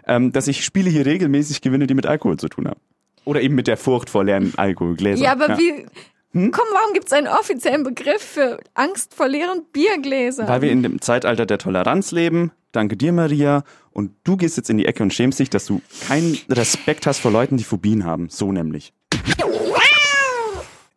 ähm, 0.08 0.32
dass 0.32 0.48
ich 0.48 0.64
Spiele 0.64 0.90
hier 0.90 1.06
regelmäßig 1.06 1.60
gewinne, 1.60 1.86
die 1.86 1.94
mit 1.94 2.06
Alkohol 2.06 2.38
zu 2.38 2.48
tun 2.48 2.66
haben. 2.66 2.80
Oder 3.24 3.40
eben 3.40 3.54
mit 3.54 3.68
der 3.68 3.76
Furcht 3.76 4.10
vor 4.10 4.24
leeren 4.24 4.52
Alkoholgläsern. 4.56 5.24
Ja, 5.24 5.32
aber 5.32 5.56
wie, 5.58 5.86
Hm? 6.34 6.50
komm, 6.50 6.66
warum 6.72 6.92
gibt 6.92 7.06
es 7.06 7.12
einen 7.12 7.28
offiziellen 7.28 7.84
Begriff 7.84 8.20
für 8.20 8.58
Angst 8.74 9.14
vor 9.14 9.28
leeren 9.28 9.62
Biergläsern? 9.72 10.48
Weil 10.48 10.62
wir 10.62 10.72
in 10.72 10.82
dem 10.82 11.00
Zeitalter 11.00 11.46
der 11.46 11.58
Toleranz 11.58 12.10
leben. 12.10 12.50
Danke 12.72 12.96
dir, 12.96 13.12
Maria. 13.12 13.62
Und 13.92 14.10
du 14.24 14.36
gehst 14.36 14.56
jetzt 14.56 14.68
in 14.68 14.76
die 14.76 14.86
Ecke 14.86 15.04
und 15.04 15.14
schämst 15.14 15.38
dich, 15.38 15.48
dass 15.48 15.64
du 15.66 15.80
keinen 16.08 16.36
Respekt 16.50 17.06
hast 17.06 17.20
vor 17.20 17.30
Leuten, 17.30 17.56
die 17.56 17.62
Phobien 17.62 18.04
haben. 18.04 18.28
So 18.30 18.50
nämlich. 18.50 18.92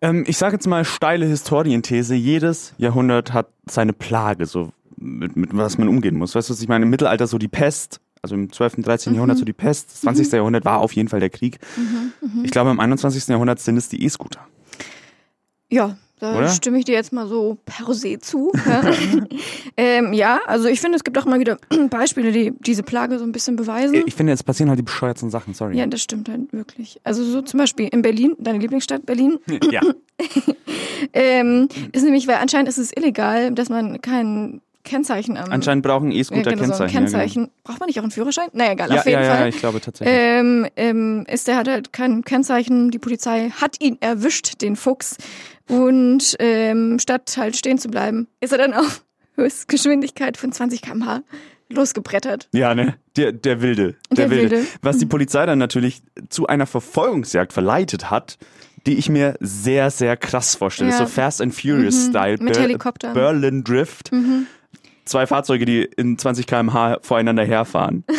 Ähm, 0.01 0.25
ich 0.27 0.37
sage 0.37 0.55
jetzt 0.55 0.65
mal 0.65 0.83
steile 0.85 1.27
Historienthese. 1.27 2.15
Jedes 2.15 2.73
Jahrhundert 2.79 3.31
hat 3.33 3.49
seine 3.69 3.93
Plage, 3.93 4.47
so 4.47 4.71
mit, 4.95 5.35
mit 5.35 5.55
was 5.55 5.77
man 5.77 5.87
umgehen 5.87 6.17
muss. 6.17 6.33
Weißt 6.33 6.49
du, 6.49 6.53
was 6.53 6.61
ich 6.61 6.67
meine? 6.67 6.85
Im 6.85 6.89
Mittelalter 6.89 7.27
so 7.27 7.37
die 7.37 7.47
Pest. 7.47 7.99
Also 8.23 8.33
im 8.33 8.51
12., 8.51 8.77
13. 8.77 9.13
Jahrhundert 9.13 9.37
so 9.37 9.45
die 9.45 9.53
Pest. 9.53 9.91
Das 9.91 10.01
20. 10.01 10.31
Jahrhundert 10.31 10.65
war 10.65 10.79
auf 10.79 10.93
jeden 10.93 11.09
Fall 11.09 11.19
der 11.19 11.29
Krieg. 11.29 11.59
Ich 12.43 12.49
glaube, 12.49 12.71
im 12.71 12.79
21. 12.79 13.27
Jahrhundert 13.27 13.59
sind 13.59 13.77
es 13.77 13.89
die 13.89 14.03
E-Scooter. 14.03 14.47
Ja, 15.69 15.97
Da 16.19 16.35
Oder? 16.35 16.49
stimme 16.49 16.79
ich 16.79 16.85
dir 16.85 16.93
jetzt 16.95 17.13
mal 17.13 17.27
so 17.27 17.57
per 17.65 17.93
se 17.93 18.17
zu. 18.19 18.51
Ja, 18.65 18.81
ähm, 19.77 20.13
ja 20.13 20.39
also 20.47 20.67
ich 20.67 20.81
finde, 20.81 20.95
es 20.95 21.03
gibt 21.03 21.17
auch 21.17 21.25
mal 21.25 21.39
wieder 21.39 21.57
Beispiele, 21.89 22.31
die 22.31 22.53
diese 22.59 22.81
Plage 22.81 23.19
so 23.19 23.23
ein 23.23 23.31
bisschen 23.31 23.55
beweisen. 23.55 24.03
Ich 24.07 24.15
finde, 24.15 24.31
jetzt 24.31 24.43
passieren 24.43 24.69
halt 24.69 24.79
die 24.79 24.83
bescheuertsten 24.83 25.29
Sachen, 25.29 25.53
sorry. 25.53 25.77
Ja, 25.77 25.85
das 25.85 26.01
stimmt 26.01 26.27
halt 26.29 26.51
wirklich. 26.51 26.99
Also 27.03 27.23
so 27.23 27.41
zum 27.43 27.59
Beispiel 27.59 27.87
in 27.89 28.01
Berlin, 28.01 28.35
deine 28.39 28.57
Lieblingsstadt 28.57 29.05
Berlin, 29.05 29.37
ja. 29.71 29.81
ähm, 31.13 31.67
ist 31.91 32.03
nämlich, 32.03 32.27
weil 32.27 32.37
anscheinend 32.37 32.69
ist 32.69 32.79
es 32.79 32.91
illegal, 32.95 33.51
dass 33.51 33.69
man 33.69 34.01
kein 34.01 34.61
Kennzeichen 34.83 35.37
am 35.37 35.51
Anscheinend 35.51 35.83
brauchen 35.83 36.11
E-Scooter 36.11 36.51
ja, 36.51 36.55
genau, 36.55 36.73
so 36.73 36.83
ein 36.83 36.89
Kennzeichen. 36.89 37.43
Kennzeichen. 37.43 37.51
Braucht 37.63 37.79
man 37.81 37.87
nicht 37.87 37.99
auch 37.99 38.03
einen 38.03 38.11
Führerschein? 38.11 38.47
Naja, 38.53 38.71
egal, 38.71 38.89
Ja, 38.89 38.99
auf 38.99 39.05
jeden 39.05 39.19
ja, 39.19 39.25
ja, 39.25 39.31
Fall. 39.31 39.41
ja, 39.41 39.47
ich 39.47 39.57
glaube 39.57 39.81
tatsächlich. 39.81 40.17
Ähm, 40.17 40.65
ähm, 40.77 41.25
ist 41.27 41.47
der 41.47 41.57
hat 41.57 41.67
halt 41.67 41.91
kein 41.91 42.23
Kennzeichen. 42.23 42.89
Die 42.89 42.97
Polizei 42.97 43.49
hat 43.49 43.81
ihn 43.81 43.97
erwischt, 43.99 44.61
den 44.61 44.77
Fuchs. 44.77 45.17
Und 45.67 46.35
ähm, 46.39 46.97
statt 46.99 47.33
halt 47.37 47.57
stehen 47.57 47.77
zu 47.77 47.89
bleiben, 47.89 48.27
ist 48.39 48.51
er 48.51 48.57
dann 48.57 48.73
auf 48.73 49.03
Höchstgeschwindigkeit 49.35 50.37
von 50.37 50.51
20 50.51 50.81
km/h 50.81 51.21
losgebrettert. 51.69 52.47
Ja, 52.53 52.73
ne? 52.73 52.95
Der, 53.17 53.31
der 53.33 53.61
Wilde. 53.61 53.95
Der, 54.09 54.27
Der 54.27 54.29
Wilde. 54.29 54.51
Wilde. 54.57 54.67
Was 54.81 54.97
die 54.97 55.05
Polizei 55.05 55.45
dann 55.45 55.59
natürlich 55.59 56.01
zu 56.29 56.47
einer 56.47 56.65
Verfolgungsjagd 56.65 57.51
verleitet 57.51 58.09
hat, 58.09 58.37
die 58.85 58.97
ich 58.97 59.09
mir 59.09 59.35
sehr, 59.41 59.91
sehr 59.91 60.15
krass 60.15 60.55
vorstelle. 60.55 60.91
Ja. 60.91 60.97
So 60.99 61.05
Fast 61.07 61.41
and 61.41 61.53
Furious-Style. 61.53 62.37
Mit 62.39 62.53
Ber- 62.53 62.61
Helikoptern. 62.61 63.13
Berlin 63.13 63.63
Drift. 63.65 64.11
Zwei 65.03 65.27
Fahrzeuge, 65.27 65.65
die 65.65 65.81
in 65.83 66.17
20 66.17 66.47
km/h 66.47 66.99
voreinander 67.01 67.43
herfahren. 67.45 68.03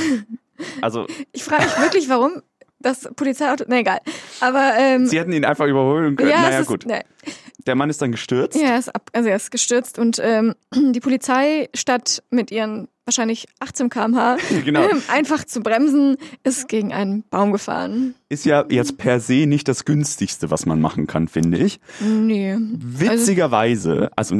Also, 0.80 1.06
Ich 1.30 1.44
frage 1.44 1.62
mich 1.62 1.78
wirklich, 1.80 2.08
warum 2.08 2.42
das 2.80 3.08
Polizeiauto. 3.16 3.64
Na 3.68 3.78
egal. 3.78 3.98
Aber 4.40 4.72
ähm, 4.78 5.06
sie 5.06 5.18
hätten 5.18 5.32
ihn 5.32 5.44
einfach 5.44 5.66
überholen 5.66 6.16
können. 6.16 6.30
ja, 6.30 6.42
naja, 6.42 6.60
ist, 6.60 6.66
gut. 6.66 6.86
Ne, 6.86 7.02
Der 7.66 7.74
Mann 7.74 7.90
ist 7.90 8.00
dann 8.00 8.12
gestürzt. 8.12 8.56
ja, 8.58 8.68
er 8.70 8.78
ist 8.78 8.94
ab, 8.94 9.10
also 9.12 9.28
er 9.28 9.36
ist 9.36 9.50
gestürzt 9.50 9.98
und 9.98 10.20
ähm, 10.22 10.54
die 10.92 11.00
Polizei 11.00 11.68
statt 11.74 12.22
mit 12.30 12.50
ihren 12.50 12.88
wahrscheinlich 13.04 13.46
18 13.60 13.88
km/h 13.88 14.36
Genau. 14.64 14.82
ähm, 14.88 15.02
einfach 15.08 15.44
zu 15.44 15.60
bremsen, 15.62 16.16
ist 16.44 16.68
gegen 16.68 16.92
einen 16.92 17.24
Baum 17.30 17.52
gefahren. 17.52 18.14
Ist 18.28 18.44
ja 18.44 18.64
jetzt 18.68 18.98
per 18.98 19.18
se 19.20 19.46
nicht 19.46 19.66
das 19.66 19.84
günstigste, 19.86 20.50
was 20.50 20.66
man 20.66 20.80
machen 20.80 21.06
kann, 21.06 21.26
finde 21.26 21.58
ich. 21.58 21.80
Nee. 22.00 22.56
Witzigerweise, 22.58 24.10
also 24.16 24.36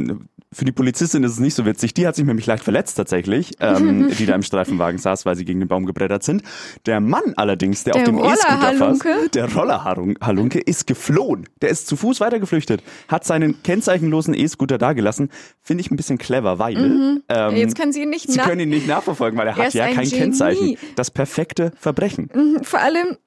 für 0.51 0.65
die 0.65 0.71
Polizistin 0.71 1.23
ist 1.23 1.33
es 1.33 1.39
nicht 1.39 1.53
so 1.53 1.65
witzig, 1.65 1.93
die 1.93 2.07
hat 2.07 2.15
sich 2.15 2.25
nämlich 2.25 2.45
leicht 2.47 2.63
verletzt 2.63 2.95
tatsächlich, 2.95 3.51
ähm, 3.59 4.09
die 4.17 4.25
da 4.25 4.33
im 4.33 4.41
Streifenwagen 4.41 4.97
saß, 4.97 5.25
weil 5.25 5.35
sie 5.35 5.45
gegen 5.45 5.59
den 5.59 5.67
Baum 5.69 5.85
gebrettert 5.85 6.23
sind. 6.23 6.41
Der 6.87 6.99
Mann 6.99 7.33
allerdings, 7.35 7.83
der, 7.83 7.93
Der 7.93 8.01
auf 8.01 8.05
dem 8.09 8.17
E-Scooter 8.17 8.95
fährt, 8.95 9.35
der 9.35 9.53
Rollerhalunke, 9.53 10.59
ist 10.59 10.87
geflohen. 10.87 11.47
Der 11.61 11.69
ist 11.69 11.87
zu 11.87 11.95
Fuß 11.95 12.19
weitergeflüchtet, 12.19 12.81
hat 13.07 13.25
seinen 13.25 13.61
kennzeichenlosen 13.61 14.33
E-Scooter 14.33 14.77
dagelassen. 14.79 15.29
Finde 15.61 15.81
ich 15.81 15.91
ein 15.91 15.97
bisschen 15.97 16.17
clever, 16.17 16.57
weil 16.57 17.21
ähm, 17.29 17.55
Jetzt 17.55 17.77
können 17.77 17.93
sie 17.93 18.01
ihn 18.01 18.09
nicht 18.09 18.31
sie 18.31 18.39
können 18.39 18.61
ihn 18.61 18.69
nicht 18.69 18.87
nachverfolgen, 18.87 19.37
weil 19.37 19.47
er, 19.47 19.57
Er 19.57 19.65
hat 19.65 19.73
ja 19.73 19.85
ein 19.85 19.95
kein 19.95 20.05
Genie. 20.05 20.19
Kennzeichen. 20.19 20.77
Das 20.95 21.11
perfekte 21.11 21.71
Verbrechen. 21.77 22.29
Vor 22.63 22.79
allem, 22.79 23.17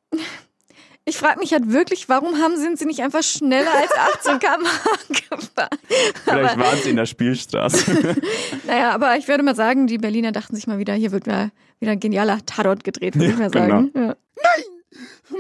ich 1.05 1.17
frage 1.17 1.41
mich 1.41 1.53
halt 1.53 1.73
wirklich, 1.73 2.09
warum 2.09 2.39
haben 2.39 2.57
sind 2.57 2.79
sie 2.79 2.87
nicht 2.87 3.01
einfach 3.03 3.23
schneller 3.23 3.73
als 3.73 3.93
18 4.25 4.39
km/h 4.39 4.91
gefahren? 5.09 5.79
Vielleicht 6.25 6.59
waren 6.59 6.79
sie 6.83 6.91
in 6.91 6.97
der 6.97 7.07
Spielstraße. 7.07 8.17
Naja, 8.67 8.93
aber 8.93 9.17
ich 9.17 9.27
würde 9.29 9.43
mal 9.43 9.57
sagen, 9.57 9.87
die 9.87 9.99
Berliner 9.99 10.33
dachten 10.33 10.55
sich 10.55 10.67
mal 10.67 10.79
wieder, 10.79 10.95
hier 10.95 11.11
wird 11.13 11.27
mal 11.27 11.51
wieder 11.81 11.93
ein 11.93 12.01
genialer 12.01 12.39
Tatort 12.47 12.85
gedreht, 12.85 13.17
würde 13.17 13.33
ich 13.33 13.39
mal 13.39 13.53
sagen. 13.53 13.91
Ja. 13.95 14.17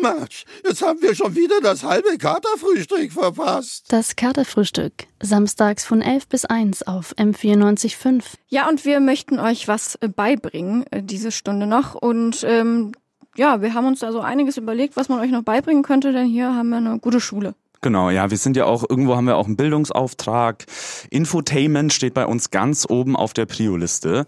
Mensch, 0.00 0.44
jetzt 0.64 0.82
haben 0.82 1.02
wir 1.02 1.14
schon 1.14 1.36
wieder 1.36 1.60
das 1.60 1.82
halbe 1.84 2.16
Katerfrühstück 2.16 3.12
verpasst. 3.12 3.86
Das 3.88 4.16
Katerfrühstück. 4.16 4.92
Samstags 5.20 5.84
von 5.84 6.00
11 6.00 6.28
bis 6.28 6.44
1 6.44 6.86
auf 6.86 7.14
M94.5. 7.16 8.22
ja, 8.48 8.68
und 8.68 8.84
wir 8.84 9.00
möchten 9.00 9.38
euch 9.38 9.68
was 9.68 9.98
beibringen, 10.16 10.84
äh, 10.90 11.02
diese 11.02 11.30
Stunde 11.30 11.66
noch. 11.66 11.94
Und 11.94 12.44
ähm, 12.48 12.92
ja, 13.36 13.62
wir 13.62 13.74
haben 13.74 13.86
uns 13.86 14.00
da 14.00 14.12
so 14.12 14.20
einiges 14.20 14.56
überlegt, 14.56 14.96
was 14.96 15.08
man 15.08 15.20
euch 15.20 15.30
noch 15.30 15.42
beibringen 15.42 15.82
könnte, 15.82 16.12
denn 16.12 16.26
hier 16.26 16.54
haben 16.54 16.70
wir 16.70 16.76
eine 16.78 16.98
gute 16.98 17.20
Schule. 17.20 17.54
Genau, 17.80 18.10
ja, 18.10 18.30
wir 18.30 18.38
sind 18.38 18.56
ja 18.56 18.66
auch, 18.66 18.84
irgendwo 18.88 19.16
haben 19.16 19.26
wir 19.26 19.36
auch 19.36 19.46
einen 19.46 19.56
Bildungsauftrag. 19.56 20.66
Infotainment 21.10 21.92
steht 21.92 22.14
bei 22.14 22.26
uns 22.26 22.50
ganz 22.50 22.86
oben 22.88 23.16
auf 23.16 23.32
der 23.32 23.46
Prio-Liste. 23.46 24.26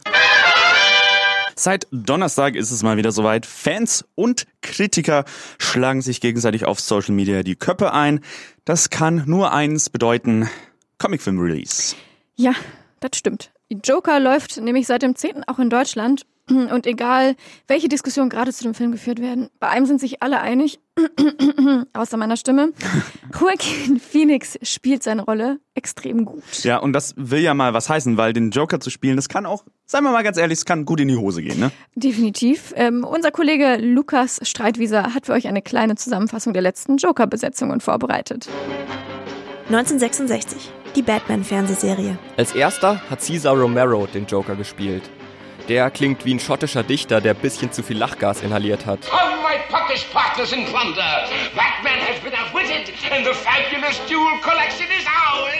Seit 1.55 1.87
Donnerstag 1.93 2.57
ist 2.57 2.73
es 2.73 2.83
mal 2.83 2.97
wieder 2.97 3.13
soweit. 3.13 3.47
Fans 3.47 4.05
und 4.17 4.47
Kritiker 4.61 5.25
schlagen 5.59 6.03
sich 6.03 6.21
gegenseitig 6.21 6.65
auf 6.65 6.81
Social 6.81 7.15
Media 7.15 7.45
die 7.45 7.55
Köpfe 7.55 7.93
ein. 7.93 8.21
Das 8.65 8.91
kann 8.91 9.23
nur 9.27 9.53
eins 9.53 9.89
bedeuten, 9.89 10.49
Comicfilm-Release. 10.99 11.95
Ja, 12.35 12.55
das 12.99 13.19
stimmt. 13.19 13.53
Joker 13.85 14.19
läuft 14.19 14.61
nämlich 14.61 14.89
seit 14.89 15.03
dem 15.03 15.15
10. 15.15 15.45
auch 15.47 15.61
in 15.61 15.71
Deutschland. 15.71 16.27
Und 16.51 16.87
egal, 16.87 17.37
welche 17.69 17.89
Diskussionen 17.89 18.29
gerade 18.29 18.53
zu 18.53 18.65
dem 18.65 18.75
Film 18.75 18.93
geführt 18.93 19.21
werden, 19.21 19.49
bei 19.61 19.69
einem 19.69 19.87
sind 19.87 20.01
sich 20.01 20.23
alle 20.23 20.41
einig, 20.41 20.81
außer 21.95 22.17
meiner 22.17 22.37
Stimme. 22.37 22.73
Joaquin 23.41 23.99
Phoenix 23.99 24.59
spielt 24.63 25.03
seine 25.03 25.23
Rolle 25.23 25.59
extrem 25.75 26.25
gut. 26.25 26.43
Ja, 26.63 26.79
und 26.79 26.93
das 26.93 27.15
will 27.17 27.41
ja 27.41 27.55
mal 27.55 27.73
was 27.73 27.89
heißen, 27.89 28.17
weil 28.17 28.33
den 28.33 28.51
Joker 28.51 28.79
zu 28.79 28.91
spielen, 28.91 29.17
das 29.17 29.29
kann 29.29 29.47
auch, 29.47 29.65
seien 29.87 30.05
wir 30.05 30.11
mal 30.11 30.23
ganz 30.23 30.37
ehrlich, 30.37 30.59
es 30.59 30.65
kann 30.65 30.85
gut 30.85 31.01
in 31.01 31.09
die 31.09 31.17
Hose 31.17 31.43
gehen, 31.43 31.59
ne? 31.59 31.71
Definitiv. 31.95 32.73
Ähm, 32.77 33.05
unser 33.05 33.31
Kollege 33.31 33.77
Lukas 33.81 34.41
Streitwieser 34.43 35.15
hat 35.15 35.27
für 35.27 35.33
euch 35.33 35.49
eine 35.49 35.63
kleine 35.63 35.97
Zusammenfassung 35.97 36.53
der 36.53 36.63
letzten 36.63 36.99
Joker-Besetzungen 36.99 37.81
vorbereitet. 37.81 38.49
1966. 39.69 40.71
Die 40.95 41.03
Batman-Fernsehserie. 41.03 42.19
Als 42.37 42.55
erster 42.55 43.01
hat 43.11 43.21
Cesar 43.23 43.57
Romero 43.59 44.07
den 44.07 44.27
Joker 44.27 44.55
gespielt. 44.55 45.03
Der 45.69 45.91
klingt 45.91 46.27
wie 46.27 46.35
ein 46.35 46.41
schottischer 46.41 46.83
Dichter, 46.83 47.23
der 47.23 47.33
bisschen 47.33 47.73
zu 47.73 47.83
viel 47.83 47.97
Lachgas 47.97 48.43
inhaliert 48.43 48.85
hat. 48.85 49.01
Come, 49.09 49.37
my 49.43 49.57
puckish 49.71 50.05
partners 50.13 50.53
in 50.53 50.67
plunder. 50.67 51.25
Batman 51.57 52.01
has 52.07 52.21
been 52.23 52.35
outwitted, 52.35 52.93
and 53.11 53.25
the 53.25 53.33
fabulous 53.33 53.99
jewel 54.07 54.39
collection 54.43 54.87
is 54.99 55.07
ours. 55.07 55.55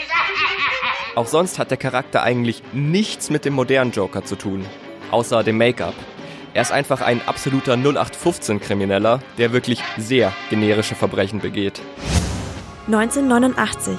Auch 1.15 1.25
sonst 1.25 1.57
hat 1.57 1.71
der 1.71 1.77
Charakter 1.77 2.21
eigentlich 2.21 2.61
nichts 2.71 3.31
mit 3.31 3.45
dem 3.45 3.53
modernen 3.53 3.91
Joker 3.91 4.23
zu 4.23 4.35
tun, 4.35 4.65
außer 5.09 5.43
dem 5.43 5.57
Make-up. 5.57 5.95
Er 6.53 6.61
ist 6.61 6.71
einfach 6.71 7.01
ein 7.01 7.21
absoluter 7.25 7.73
0815-Krimineller, 7.73 9.21
der 9.37 9.53
wirklich 9.53 9.81
sehr 9.97 10.33
generische 10.49 10.95
Verbrechen 10.95 11.39
begeht. 11.39 11.81
1989. 12.87 13.97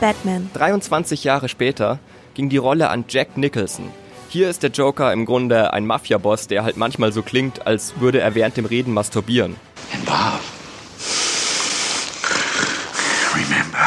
Batman. 0.00 0.48
23 0.54 1.24
Jahre 1.24 1.48
später 1.48 1.98
ging 2.34 2.48
die 2.48 2.56
Rolle 2.56 2.88
an 2.88 3.04
Jack 3.08 3.36
Nicholson. 3.36 3.90
Hier 4.34 4.50
ist 4.50 4.64
der 4.64 4.70
Joker 4.70 5.12
im 5.12 5.26
Grunde 5.26 5.72
ein 5.72 5.86
Mafia-Boss, 5.86 6.48
der 6.48 6.64
halt 6.64 6.76
manchmal 6.76 7.12
so 7.12 7.22
klingt, 7.22 7.68
als 7.68 8.00
würde 8.00 8.20
er 8.20 8.34
während 8.34 8.56
dem 8.56 8.64
Reden 8.64 8.92
masturbieren. 8.92 9.54
and 9.92 10.04
Bob, 10.04 10.40
remember, 13.32 13.78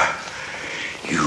you 1.11 1.19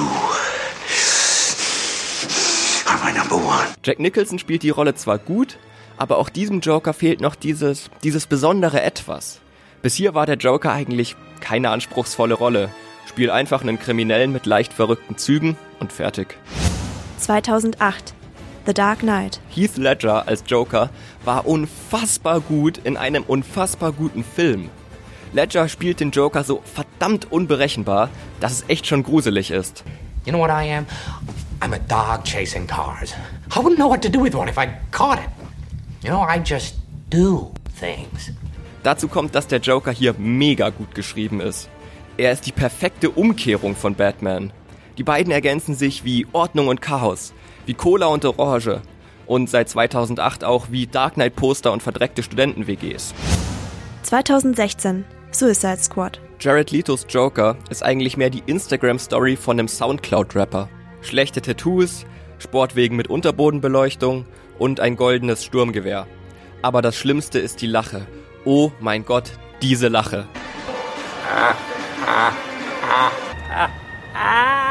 are 2.86 2.98
my 3.04 3.12
number 3.12 3.36
one. 3.36 3.66
Jack 3.84 3.98
Nicholson 3.98 4.38
spielt 4.38 4.62
die 4.62 4.70
Rolle 4.70 4.94
zwar 4.94 5.18
gut, 5.18 5.58
aber 5.98 6.16
auch 6.16 6.30
diesem 6.30 6.60
Joker 6.60 6.94
fehlt 6.94 7.20
noch 7.20 7.34
dieses, 7.34 7.90
dieses 8.02 8.26
besondere 8.26 8.80
Etwas. 8.80 9.40
Bis 9.82 9.96
hier 9.96 10.14
war 10.14 10.24
der 10.24 10.36
Joker 10.36 10.72
eigentlich 10.72 11.14
keine 11.40 11.68
anspruchsvolle 11.68 12.32
Rolle. 12.32 12.70
Spiel 13.06 13.30
einfach 13.30 13.60
einen 13.60 13.78
Kriminellen 13.78 14.32
mit 14.32 14.46
leicht 14.46 14.72
verrückten 14.72 15.18
Zügen 15.18 15.58
und 15.78 15.92
fertig. 15.92 16.38
2008. 17.18 18.14
The 18.70 18.74
Dark 18.74 19.00
Knight. 19.00 19.40
Heath 19.52 19.76
Ledger 19.78 20.28
als 20.28 20.44
Joker 20.46 20.90
war 21.24 21.44
unfassbar 21.44 22.40
gut 22.40 22.78
in 22.78 22.96
einem 22.96 23.24
unfassbar 23.24 23.90
guten 23.90 24.22
Film. 24.22 24.70
Ledger 25.32 25.68
spielt 25.68 25.98
den 25.98 26.12
Joker 26.12 26.44
so 26.44 26.62
verdammt 26.72 27.32
unberechenbar, 27.32 28.10
dass 28.38 28.52
es 28.52 28.64
echt 28.68 28.86
schon 28.86 29.02
gruselig 29.02 29.50
ist. 29.50 29.82
You 30.24 30.30
know 30.30 30.40
what 30.40 30.50
I 30.50 30.72
am? 30.72 30.86
I'm 31.60 31.74
a 31.74 31.80
dog 31.88 32.24
chasing 32.24 32.64
cars. 32.68 33.12
I 33.50 33.58
wouldn't 33.58 33.74
know 33.74 33.90
what 33.90 34.02
to 34.02 34.08
do 34.08 34.22
with 34.22 34.36
one 34.36 34.48
if 34.48 34.56
I 34.56 34.68
caught 34.92 35.18
it. 35.18 35.30
You 36.04 36.10
know, 36.10 36.22
I 36.22 36.38
just 36.38 36.76
do 37.10 37.50
things. 37.80 38.30
Dazu 38.84 39.08
kommt, 39.08 39.34
dass 39.34 39.48
der 39.48 39.58
Joker 39.58 39.90
hier 39.90 40.14
mega 40.16 40.70
gut 40.70 40.94
geschrieben 40.94 41.40
ist. 41.40 41.68
Er 42.16 42.30
ist 42.30 42.46
die 42.46 42.52
perfekte 42.52 43.10
Umkehrung 43.10 43.74
von 43.74 43.96
Batman. 43.96 44.52
Die 45.00 45.04
beiden 45.04 45.32
ergänzen 45.32 45.74
sich 45.74 46.04
wie 46.04 46.26
Ordnung 46.34 46.68
und 46.68 46.82
Chaos, 46.82 47.32
wie 47.64 47.72
Cola 47.72 48.08
und 48.08 48.22
Orange 48.26 48.82
und 49.24 49.48
seit 49.48 49.70
2008 49.70 50.44
auch 50.44 50.66
wie 50.70 50.86
Dark 50.86 51.14
Knight 51.14 51.36
Poster 51.36 51.72
und 51.72 51.82
verdreckte 51.82 52.22
Studenten-WGs. 52.22 53.14
2016. 54.02 55.06
Suicide 55.30 55.78
Squad. 55.78 56.20
Jared 56.38 56.70
Letos 56.70 57.06
Joker 57.08 57.56
ist 57.70 57.82
eigentlich 57.82 58.18
mehr 58.18 58.28
die 58.28 58.42
Instagram-Story 58.44 59.36
von 59.36 59.58
einem 59.58 59.68
Soundcloud-Rapper. 59.68 60.68
Schlechte 61.00 61.40
Tattoos, 61.40 62.04
Sportwegen 62.38 62.94
mit 62.94 63.08
Unterbodenbeleuchtung 63.08 64.26
und 64.58 64.80
ein 64.80 64.96
goldenes 64.96 65.46
Sturmgewehr. 65.46 66.06
Aber 66.60 66.82
das 66.82 66.98
Schlimmste 66.98 67.38
ist 67.38 67.62
die 67.62 67.68
Lache. 67.68 68.06
Oh 68.44 68.70
mein 68.80 69.06
Gott, 69.06 69.32
diese 69.62 69.88
Lache. 69.88 70.28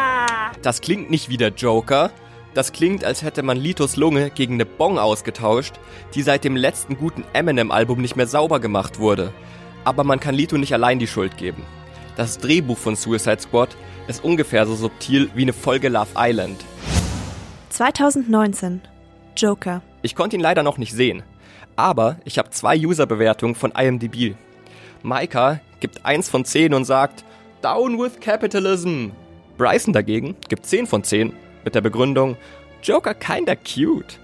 Das 0.62 0.82
klingt 0.82 1.10
nicht 1.10 1.30
wie 1.30 1.38
der 1.38 1.50
Joker. 1.50 2.12
Das 2.54 2.74
klingt, 2.74 3.06
als 3.06 3.22
hätte 3.22 3.44
man 3.44 3.58
Litos 3.58 3.96
Lunge 3.96 4.30
gegen 4.30 4.56
eine 4.56 4.66
Bong 4.66 4.98
ausgetauscht, 4.98 5.76
die 6.16 6.22
seit 6.22 6.44
dem 6.44 6.56
letzten 6.56 6.98
guten 6.98 7.24
Eminem-Album 7.32 8.02
nicht 8.02 8.16
mehr 8.16 8.28
sauber 8.28 8.60
gemacht 8.60 9.00
wurde. 9.00 9.32
Aber 9.86 10.04
man 10.04 10.20
kann 10.20 10.36
Lito 10.36 10.58
nicht 10.58 10.74
allein 10.74 11.00
die 11.00 11.08
Schuld 11.08 11.38
geben. 11.38 11.64
Das 12.18 12.38
Drehbuch 12.40 12.78
von 12.78 12.96
Suicide 12.96 13.40
Squad 13.40 13.78
ist 14.08 14.24
ungefähr 14.24 14.66
so 14.66 14.76
subtil 14.76 15.30
wie 15.36 15.44
eine 15.44 15.54
Folge 15.54 15.88
Love 15.88 16.10
Island. 16.18 16.66
2019. 17.70 18.82
Joker. 19.38 19.82
Ich 20.02 20.16
konnte 20.16 20.36
ihn 20.36 20.42
leider 20.42 20.64
noch 20.64 20.78
nicht 20.78 20.92
sehen. 20.92 21.24
Aber 21.78 22.18
ich 22.26 22.38
habe 22.38 22.50
zwei 22.50 22.78
User-Bewertungen 22.78 23.56
von 23.56 23.72
IMDb. 23.72 24.36
Maika 25.02 25.62
gibt 25.80 26.06
1 26.06 26.28
von 26.28 26.44
10 26.44 26.74
und 26.74 26.84
sagt, 26.84 27.24
Down 27.62 27.98
with 27.98 28.20
Capitalism. 28.20 29.12
Bryson 29.60 29.94
dagegen 29.94 30.38
gibt 30.48 30.66
10 30.66 30.88
von 30.88 31.04
10 31.04 31.34
mit 31.66 31.76
der 31.76 31.82
Begründung, 31.82 32.38
Joker 32.82 33.14
kinda 33.14 33.56
cute. 33.56 34.18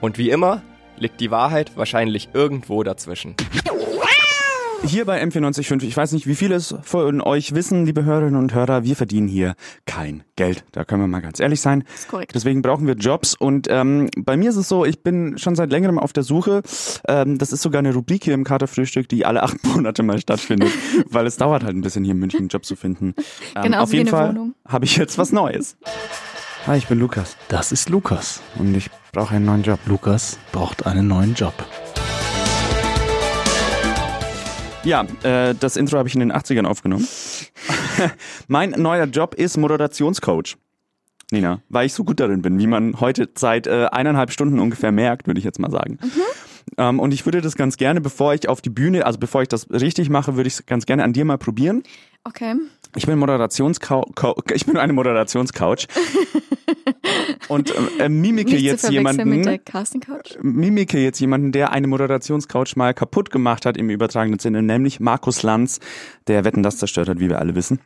Und 0.00 0.18
wie 0.18 0.30
immer 0.30 0.62
liegt 0.96 1.20
die 1.20 1.30
Wahrheit 1.30 1.76
wahrscheinlich 1.76 2.30
irgendwo 2.32 2.82
dazwischen. 2.82 3.36
Hier 4.84 5.04
bei 5.04 5.22
M945, 5.22 5.84
ich 5.84 5.96
weiß 5.96 6.10
nicht, 6.10 6.26
wie 6.26 6.34
viele 6.34 6.56
es 6.56 6.74
von 6.82 7.20
euch 7.20 7.54
wissen, 7.54 7.86
liebe 7.86 8.04
Hörerinnen 8.04 8.34
und 8.34 8.52
Hörer, 8.52 8.82
wir 8.82 8.96
verdienen 8.96 9.28
hier 9.28 9.54
kein 9.86 10.24
Geld. 10.34 10.64
Da 10.72 10.84
können 10.84 11.02
wir 11.02 11.06
mal 11.06 11.20
ganz 11.22 11.38
ehrlich 11.38 11.60
sein. 11.60 11.84
ist 11.94 12.08
korrekt. 12.08 12.32
Deswegen 12.34 12.62
brauchen 12.62 12.88
wir 12.88 12.94
Jobs. 12.94 13.36
Und 13.36 13.68
ähm, 13.70 14.10
bei 14.16 14.36
mir 14.36 14.50
ist 14.50 14.56
es 14.56 14.68
so, 14.68 14.84
ich 14.84 15.04
bin 15.04 15.38
schon 15.38 15.54
seit 15.54 15.70
längerem 15.70 16.00
auf 16.00 16.12
der 16.12 16.24
Suche. 16.24 16.62
Ähm, 17.06 17.38
das 17.38 17.52
ist 17.52 17.62
sogar 17.62 17.78
eine 17.78 17.94
Rubrik 17.94 18.24
hier 18.24 18.34
im 18.34 18.42
Katerfrühstück, 18.42 19.08
die 19.08 19.24
alle 19.24 19.44
acht 19.44 19.64
Monate 19.64 20.02
mal 20.02 20.18
stattfindet, 20.18 20.70
weil 21.08 21.26
es 21.26 21.36
dauert 21.36 21.62
halt 21.62 21.76
ein 21.76 21.82
bisschen 21.82 22.02
hier 22.02 22.14
in 22.14 22.18
München 22.18 22.40
einen 22.40 22.48
Job 22.48 22.64
zu 22.64 22.74
finden. 22.74 23.14
Ähm, 23.54 23.62
Genauso 23.62 23.84
auf 23.84 23.92
wie 23.92 23.96
jeden 23.98 24.08
eine 24.08 24.16
Fall 24.16 24.28
Wohnung. 24.30 24.41
Habe 24.66 24.84
ich 24.84 24.96
jetzt 24.96 25.18
was 25.18 25.32
Neues. 25.32 25.76
Hi, 26.66 26.78
ich 26.78 26.86
bin 26.86 26.98
Lukas. 26.98 27.36
Das 27.48 27.72
ist 27.72 27.88
Lukas. 27.88 28.40
Und 28.56 28.76
ich 28.76 28.90
brauche 29.12 29.34
einen 29.34 29.44
neuen 29.44 29.62
Job. 29.62 29.80
Lukas 29.86 30.38
braucht 30.52 30.86
einen 30.86 31.08
neuen 31.08 31.34
Job. 31.34 31.54
Ja, 34.84 35.06
äh, 35.22 35.54
das 35.58 35.76
Intro 35.76 35.98
habe 35.98 36.08
ich 36.08 36.14
in 36.14 36.20
den 36.20 36.32
80ern 36.32 36.66
aufgenommen. 36.66 37.06
mein 38.48 38.70
neuer 38.70 39.06
Job 39.06 39.34
ist 39.34 39.56
Moderationscoach. 39.56 40.56
Nina, 41.30 41.62
weil 41.68 41.86
ich 41.86 41.94
so 41.94 42.04
gut 42.04 42.20
darin 42.20 42.42
bin, 42.42 42.58
wie 42.58 42.66
man 42.66 43.00
heute 43.00 43.28
seit 43.34 43.66
äh, 43.66 43.86
eineinhalb 43.90 44.32
Stunden 44.32 44.58
ungefähr 44.58 44.92
merkt, 44.92 45.26
würde 45.26 45.38
ich 45.38 45.44
jetzt 45.44 45.58
mal 45.58 45.70
sagen. 45.70 45.98
Ähm, 46.78 47.00
und 47.00 47.12
ich 47.12 47.24
würde 47.26 47.40
das 47.40 47.56
ganz 47.56 47.76
gerne, 47.76 48.00
bevor 48.00 48.34
ich 48.34 48.48
auf 48.48 48.60
die 48.60 48.70
Bühne, 48.70 49.06
also 49.06 49.18
bevor 49.18 49.42
ich 49.42 49.48
das 49.48 49.70
richtig 49.70 50.10
mache, 50.10 50.36
würde 50.36 50.48
ich 50.48 50.54
es 50.54 50.66
ganz 50.66 50.86
gerne 50.86 51.04
an 51.04 51.12
dir 51.12 51.24
mal 51.24 51.38
probieren. 51.38 51.82
Okay. 52.24 52.54
Ich 52.94 53.06
bin 53.06 53.18
Moderationscouch, 53.18 54.06
ich 54.54 54.66
bin 54.66 54.76
eine 54.76 54.92
Moderationscouch 54.92 55.86
und 57.48 57.72
äh, 57.98 58.08
mimike 58.08 58.52
Nicht 58.52 58.62
jetzt 58.62 58.82
verwechseln 58.82 59.28
mit 59.28 59.46
der 59.46 59.60
jemanden, 59.64 60.00
Couch. 60.00 60.36
mimike 60.42 60.98
jetzt 60.98 61.18
jemanden, 61.18 61.52
der 61.52 61.72
eine 61.72 61.86
Moderationscouch 61.86 62.76
mal 62.76 62.92
kaputt 62.92 63.30
gemacht 63.30 63.64
hat 63.64 63.78
im 63.78 63.88
übertragenen 63.88 64.38
Sinne, 64.38 64.62
nämlich 64.62 65.00
Markus 65.00 65.42
Lanz, 65.42 65.80
der 66.26 66.44
Wetten 66.44 66.62
das 66.62 66.76
zerstört 66.76 67.08
hat, 67.08 67.18
wie 67.18 67.30
wir 67.30 67.38
alle 67.38 67.54
wissen. 67.54 67.80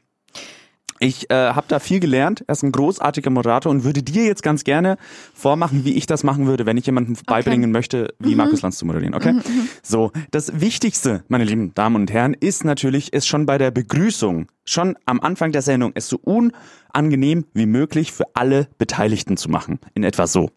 Ich 0.98 1.30
äh, 1.30 1.34
habe 1.34 1.66
da 1.68 1.78
viel 1.78 2.00
gelernt. 2.00 2.42
Er 2.46 2.52
ist 2.52 2.62
ein 2.62 2.72
großartiger 2.72 3.30
Moderator 3.30 3.70
und 3.70 3.84
würde 3.84 4.02
dir 4.02 4.24
jetzt 4.24 4.42
ganz 4.42 4.64
gerne 4.64 4.96
vormachen, 5.34 5.84
wie 5.84 5.94
ich 5.94 6.06
das 6.06 6.22
machen 6.24 6.46
würde, 6.46 6.64
wenn 6.66 6.76
ich 6.76 6.86
jemandem 6.86 7.16
beibringen 7.26 7.70
möchte, 7.70 8.14
wie 8.18 8.30
Mhm. 8.30 8.36
Markus 8.38 8.62
Lanz 8.62 8.78
zu 8.78 8.86
moderieren. 8.86 9.14
Okay? 9.14 9.32
Mhm, 9.32 9.38
mhm. 9.38 9.68
So, 9.82 10.12
das 10.30 10.60
Wichtigste, 10.60 11.24
meine 11.28 11.44
lieben 11.44 11.74
Damen 11.74 11.96
und 11.96 12.10
Herren, 12.12 12.34
ist 12.34 12.64
natürlich, 12.64 13.12
es 13.12 13.26
schon 13.26 13.44
bei 13.46 13.58
der 13.58 13.70
Begrüßung, 13.70 14.46
schon 14.64 14.96
am 15.04 15.20
Anfang 15.20 15.52
der 15.52 15.62
Sendung, 15.62 15.92
es 15.94 16.08
so 16.08 16.18
unangenehm 16.22 17.44
wie 17.52 17.66
möglich 17.66 18.12
für 18.12 18.24
alle 18.34 18.68
Beteiligten 18.78 19.36
zu 19.36 19.50
machen. 19.50 19.78
In 19.94 20.02
etwa 20.02 20.26
so. 20.26 20.50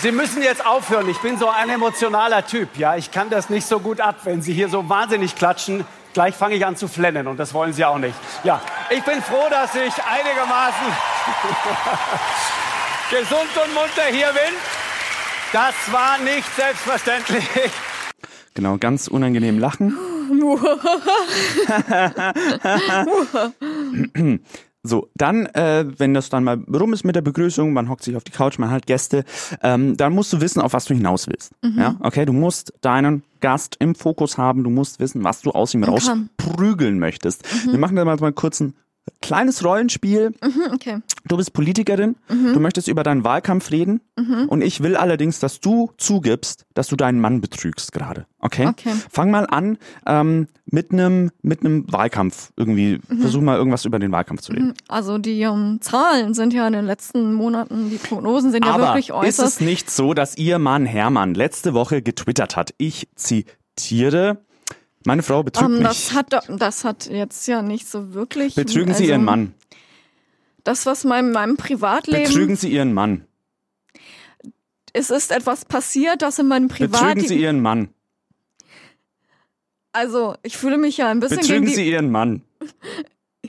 Sie 0.00 0.12
müssen 0.12 0.42
jetzt 0.42 0.64
aufhören. 0.64 1.08
Ich 1.08 1.18
bin 1.18 1.38
so 1.38 1.48
ein 1.48 1.68
emotionaler 1.68 2.46
Typ. 2.46 2.76
Ja, 2.76 2.96
ich 2.96 3.10
kann 3.10 3.30
das 3.30 3.50
nicht 3.50 3.66
so 3.66 3.80
gut 3.80 4.00
ab, 4.00 4.20
wenn 4.24 4.42
Sie 4.42 4.52
hier 4.52 4.68
so 4.68 4.88
wahnsinnig 4.88 5.34
klatschen. 5.34 5.84
Gleich 6.18 6.34
fange 6.34 6.56
ich 6.56 6.66
an 6.66 6.74
zu 6.74 6.88
flennen 6.88 7.28
und 7.28 7.36
das 7.36 7.54
wollen 7.54 7.72
Sie 7.72 7.84
auch 7.84 7.96
nicht. 7.96 8.16
Ja, 8.42 8.60
ich 8.90 9.04
bin 9.04 9.22
froh, 9.22 9.46
dass 9.50 9.72
ich 9.76 9.94
einigermaßen 10.02 10.82
gesund 13.12 13.56
und 13.64 13.72
munter 13.72 14.02
hier 14.10 14.32
bin. 14.32 14.52
Das 15.52 15.74
war 15.92 16.18
nicht 16.18 16.52
selbstverständlich. 16.56 17.46
Genau, 18.54 18.78
ganz 18.78 19.06
unangenehm 19.06 19.60
lachen. 19.60 19.96
So, 24.88 25.08
dann, 25.16 25.46
äh, 25.46 25.84
wenn 25.98 26.14
das 26.14 26.30
dann 26.30 26.44
mal 26.44 26.58
rum 26.72 26.92
ist 26.92 27.04
mit 27.04 27.14
der 27.14 27.20
Begrüßung, 27.20 27.72
man 27.72 27.88
hockt 27.88 28.04
sich 28.04 28.16
auf 28.16 28.24
die 28.24 28.32
Couch, 28.32 28.58
man 28.58 28.70
hat 28.70 28.86
Gäste, 28.86 29.24
ähm, 29.62 29.96
dann 29.96 30.14
musst 30.14 30.32
du 30.32 30.40
wissen, 30.40 30.60
auf 30.62 30.72
was 30.72 30.86
du 30.86 30.94
hinaus 30.94 31.26
willst. 31.26 31.52
Mhm. 31.62 31.78
Ja, 31.78 31.96
okay, 32.00 32.24
du 32.24 32.32
musst 32.32 32.72
deinen 32.80 33.22
Gast 33.40 33.76
im 33.80 33.94
Fokus 33.94 34.38
haben, 34.38 34.64
du 34.64 34.70
musst 34.70 34.98
wissen, 34.98 35.24
was 35.24 35.42
du 35.42 35.50
aus 35.50 35.74
ihm 35.74 35.84
rausprügeln 35.84 36.98
möchtest. 36.98 37.44
Mhm. 37.66 37.72
Wir 37.72 37.78
machen 37.78 37.96
da 37.96 38.04
mal 38.04 38.32
kurz 38.32 38.60
ein 38.60 38.74
kleines 39.22 39.64
Rollenspiel. 39.64 40.30
Mhm, 40.42 40.72
okay. 40.72 40.98
Du 41.26 41.36
bist 41.36 41.52
Politikerin, 41.52 42.16
Mhm. 42.28 42.54
du 42.54 42.60
möchtest 42.60 42.88
über 42.88 43.02
deinen 43.02 43.24
Wahlkampf 43.24 43.70
reden 43.70 44.00
Mhm. 44.16 44.46
und 44.48 44.62
ich 44.62 44.82
will 44.82 44.96
allerdings, 44.96 45.38
dass 45.40 45.60
du 45.60 45.90
zugibst, 45.98 46.64
dass 46.74 46.88
du 46.88 46.96
deinen 46.96 47.20
Mann 47.20 47.40
betrügst 47.40 47.92
gerade. 47.92 48.26
Okay? 48.40 48.66
Okay. 48.68 48.92
Fang 49.10 49.30
mal 49.30 49.46
an 49.46 49.78
ähm, 50.06 50.46
mit 50.66 50.92
einem 50.92 51.30
mit 51.42 51.60
einem 51.60 51.84
Wahlkampf 51.92 52.50
irgendwie. 52.56 53.00
Mhm. 53.08 53.20
Versuch 53.20 53.40
mal 53.40 53.56
irgendwas 53.56 53.84
über 53.84 53.98
den 53.98 54.12
Wahlkampf 54.12 54.42
zu 54.42 54.52
reden. 54.52 54.74
Also 54.88 55.18
die 55.18 55.40
ähm, 55.42 55.78
Zahlen 55.80 56.34
sind 56.34 56.52
ja 56.52 56.66
in 56.66 56.72
den 56.72 56.84
letzten 56.86 57.34
Monaten, 57.34 57.90
die 57.90 57.96
Prognosen 57.96 58.50
sind 58.52 58.64
ja 58.64 58.72
Aber 58.74 58.84
wirklich 58.88 59.08
ist 59.08 59.14
äußerst. 59.14 59.54
es 59.54 59.60
nicht 59.60 59.90
so, 59.90 60.14
dass 60.14 60.36
ihr 60.36 60.58
Mann 60.58 60.86
Hermann 60.86 61.34
letzte 61.34 61.74
Woche 61.74 62.02
getwittert 62.02 62.56
hat? 62.56 62.74
Ich 62.78 63.08
zitiere. 63.76 64.38
Meine 65.04 65.22
Frau 65.22 65.42
betrügt 65.42 65.66
Ähm, 65.70 65.78
mich. 65.78 65.86
das 65.86 66.12
hat 66.12 66.32
doch- 66.32 66.46
das 66.48 66.84
hat 66.84 67.06
jetzt 67.06 67.46
ja 67.46 67.62
nicht 67.62 67.88
so 67.88 68.12
wirklich. 68.14 68.54
Betrügen 68.54 68.94
Sie 68.94 69.04
also, 69.04 69.12
Ihren 69.12 69.24
Mann. 69.24 69.54
Das, 70.64 70.86
was 70.86 71.04
mein, 71.04 71.30
meinem 71.32 71.56
Privatleben. 71.56 72.24
Betrügen 72.24 72.56
Sie 72.56 72.70
Ihren 72.70 72.92
Mann. 72.92 73.24
Es 74.92 75.10
ist 75.10 75.30
etwas 75.30 75.64
passiert, 75.64 76.22
das 76.22 76.38
in 76.38 76.48
meinem 76.48 76.68
Betrügen 76.68 76.92
Privatleben. 76.92 77.28
Sie 77.28 77.40
Ihren 77.40 77.60
Mann. 77.62 77.88
Also, 79.92 80.36
ich 80.42 80.56
fühle 80.56 80.78
mich 80.78 80.96
ja 80.98 81.08
ein 81.08 81.20
bisschen 81.20 81.38
Betrügen 81.38 81.68
Sie. 81.68 81.88
Ihren 81.90 82.10
Mann. 82.10 82.42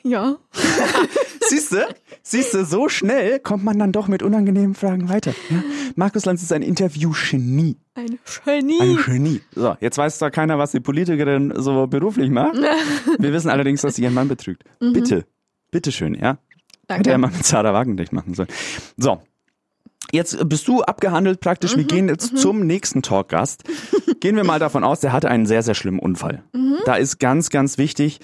Ja. 0.03 0.37
Siehst 1.49 1.71
du? 1.73 1.77
Siehst 2.21 2.53
du, 2.53 2.63
so 2.63 2.89
schnell 2.89 3.39
kommt 3.39 3.63
man 3.63 3.79
dann 3.79 3.91
doch 3.91 4.07
mit 4.07 4.21
unangenehmen 4.21 4.75
Fragen 4.75 5.09
weiter. 5.09 5.33
Ja? 5.49 5.63
Markus 5.95 6.25
Lanz 6.25 6.43
ist 6.43 6.53
ein 6.53 6.61
Interview-Genie. 6.61 7.75
Ein 7.95 8.19
Genie. 8.45 8.79
Ein 8.81 8.97
Genie. 9.03 9.41
So, 9.55 9.75
jetzt 9.81 9.97
weiß 9.97 10.19
da 10.19 10.29
keiner, 10.29 10.57
was 10.59 10.71
die 10.71 10.79
Politikerin 10.79 11.53
so 11.55 11.87
beruflich 11.87 12.29
macht. 12.29 12.55
Wir 13.19 13.33
wissen 13.33 13.49
allerdings, 13.49 13.81
dass 13.81 13.95
sie 13.95 14.03
ihren 14.03 14.13
Mann 14.13 14.27
betrügt. 14.27 14.63
Mhm. 14.79 14.93
Bitte, 14.93 15.25
bitte 15.71 15.91
schön, 15.91 16.13
ja? 16.13 16.37
Danke. 16.87 16.99
Hätte 16.99 17.11
er 17.11 17.17
mal 17.17 17.31
mit 17.31 17.45
Sarah 17.45 17.73
Wagenknecht 17.73 18.13
machen 18.13 18.33
sollen. 18.35 18.49
So. 18.97 19.21
Jetzt 20.11 20.37
bist 20.49 20.67
du 20.67 20.81
abgehandelt 20.81 21.39
praktisch. 21.39 21.75
Wir 21.75 21.83
Mhm, 21.83 21.87
gehen 21.87 22.09
jetzt 22.09 22.33
mhm. 22.33 22.37
zum 22.37 22.65
nächsten 22.65 23.03
Talkgast. 23.03 23.63
Gehen 24.21 24.35
wir 24.35 24.43
mal 24.43 24.57
davon 24.59 24.83
aus, 24.83 24.99
der 25.01 25.13
hatte 25.13 25.29
einen 25.29 25.45
sehr, 25.45 25.61
sehr 25.61 25.75
schlimmen 25.75 25.99
Unfall. 25.99 26.43
Mhm. 26.51 26.77
Da 26.85 26.95
ist 26.95 27.19
ganz, 27.19 27.49
ganz 27.51 27.77
wichtig, 27.77 28.19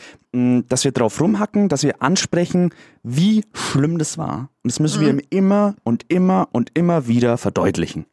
dass 0.68 0.84
wir 0.84 0.92
drauf 0.92 1.20
rumhacken, 1.22 1.70
dass 1.70 1.84
wir 1.84 2.02
ansprechen, 2.02 2.72
wie 3.04 3.44
schlimm 3.54 3.98
das 3.98 4.18
war. 4.18 4.50
Und 4.64 4.72
das 4.72 4.80
müssen 4.80 5.02
wir 5.02 5.14
Mhm. 5.14 5.20
ihm 5.20 5.26
immer 5.30 5.76
und 5.84 6.06
immer 6.10 6.48
und 6.52 6.72
immer 6.74 7.08
wieder 7.08 7.38
verdeutlichen. 7.38 8.06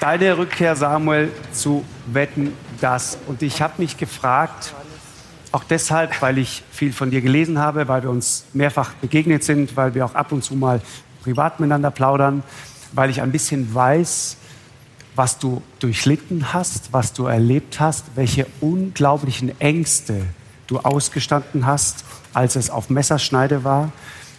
Deine 0.00 0.38
Rückkehr, 0.38 0.76
Samuel, 0.76 1.30
zu 1.52 1.84
Wetten, 2.06 2.52
das. 2.80 3.18
Und 3.26 3.42
ich 3.42 3.60
habe 3.60 3.74
mich 3.78 3.96
gefragt, 3.98 4.74
auch 5.52 5.64
deshalb, 5.64 6.22
weil 6.22 6.38
ich 6.38 6.62
viel 6.70 6.92
von 6.92 7.10
dir 7.10 7.20
gelesen 7.20 7.58
habe, 7.58 7.86
weil 7.88 8.02
wir 8.02 8.10
uns 8.10 8.46
mehrfach 8.54 8.94
begegnet 8.94 9.44
sind, 9.44 9.76
weil 9.76 9.94
wir 9.94 10.04
auch 10.06 10.14
ab 10.14 10.32
und 10.32 10.42
zu 10.42 10.54
mal 10.54 10.80
privat 11.22 11.60
miteinander 11.60 11.90
plaudern, 11.90 12.42
weil 12.92 13.10
ich 13.10 13.20
ein 13.20 13.30
bisschen 13.30 13.74
weiß, 13.74 14.36
was 15.16 15.38
du 15.38 15.60
durchlitten 15.80 16.52
hast, 16.54 16.92
was 16.92 17.12
du 17.12 17.26
erlebt 17.26 17.78
hast, 17.78 18.06
welche 18.14 18.46
unglaublichen 18.60 19.60
Ängste 19.60 20.22
du 20.70 20.78
ausgestanden 20.78 21.66
hast, 21.66 22.04
als 22.32 22.56
es 22.56 22.70
auf 22.70 22.90
Messerschneide 22.90 23.64
war, 23.64 23.92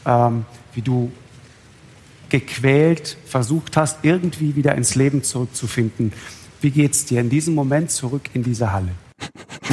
ähm, 0.06 0.46
wie 0.74 0.82
du 0.82 1.12
gequält 2.30 3.17
versucht 3.26 3.76
hast, 3.76 4.00
irgendwie 4.04 4.56
wieder 4.56 4.76
ins 4.76 4.96
Leben 4.96 5.24
zurückzufinden. 5.24 6.13
Wie 6.62 6.72
geht's 6.72 7.06
dir 7.06 7.20
in 7.20 7.30
diesem 7.30 7.54
Moment 7.54 7.91
zurück 7.91 8.30
in 8.34 8.44
diese 8.44 8.72
Halle? 8.72 8.91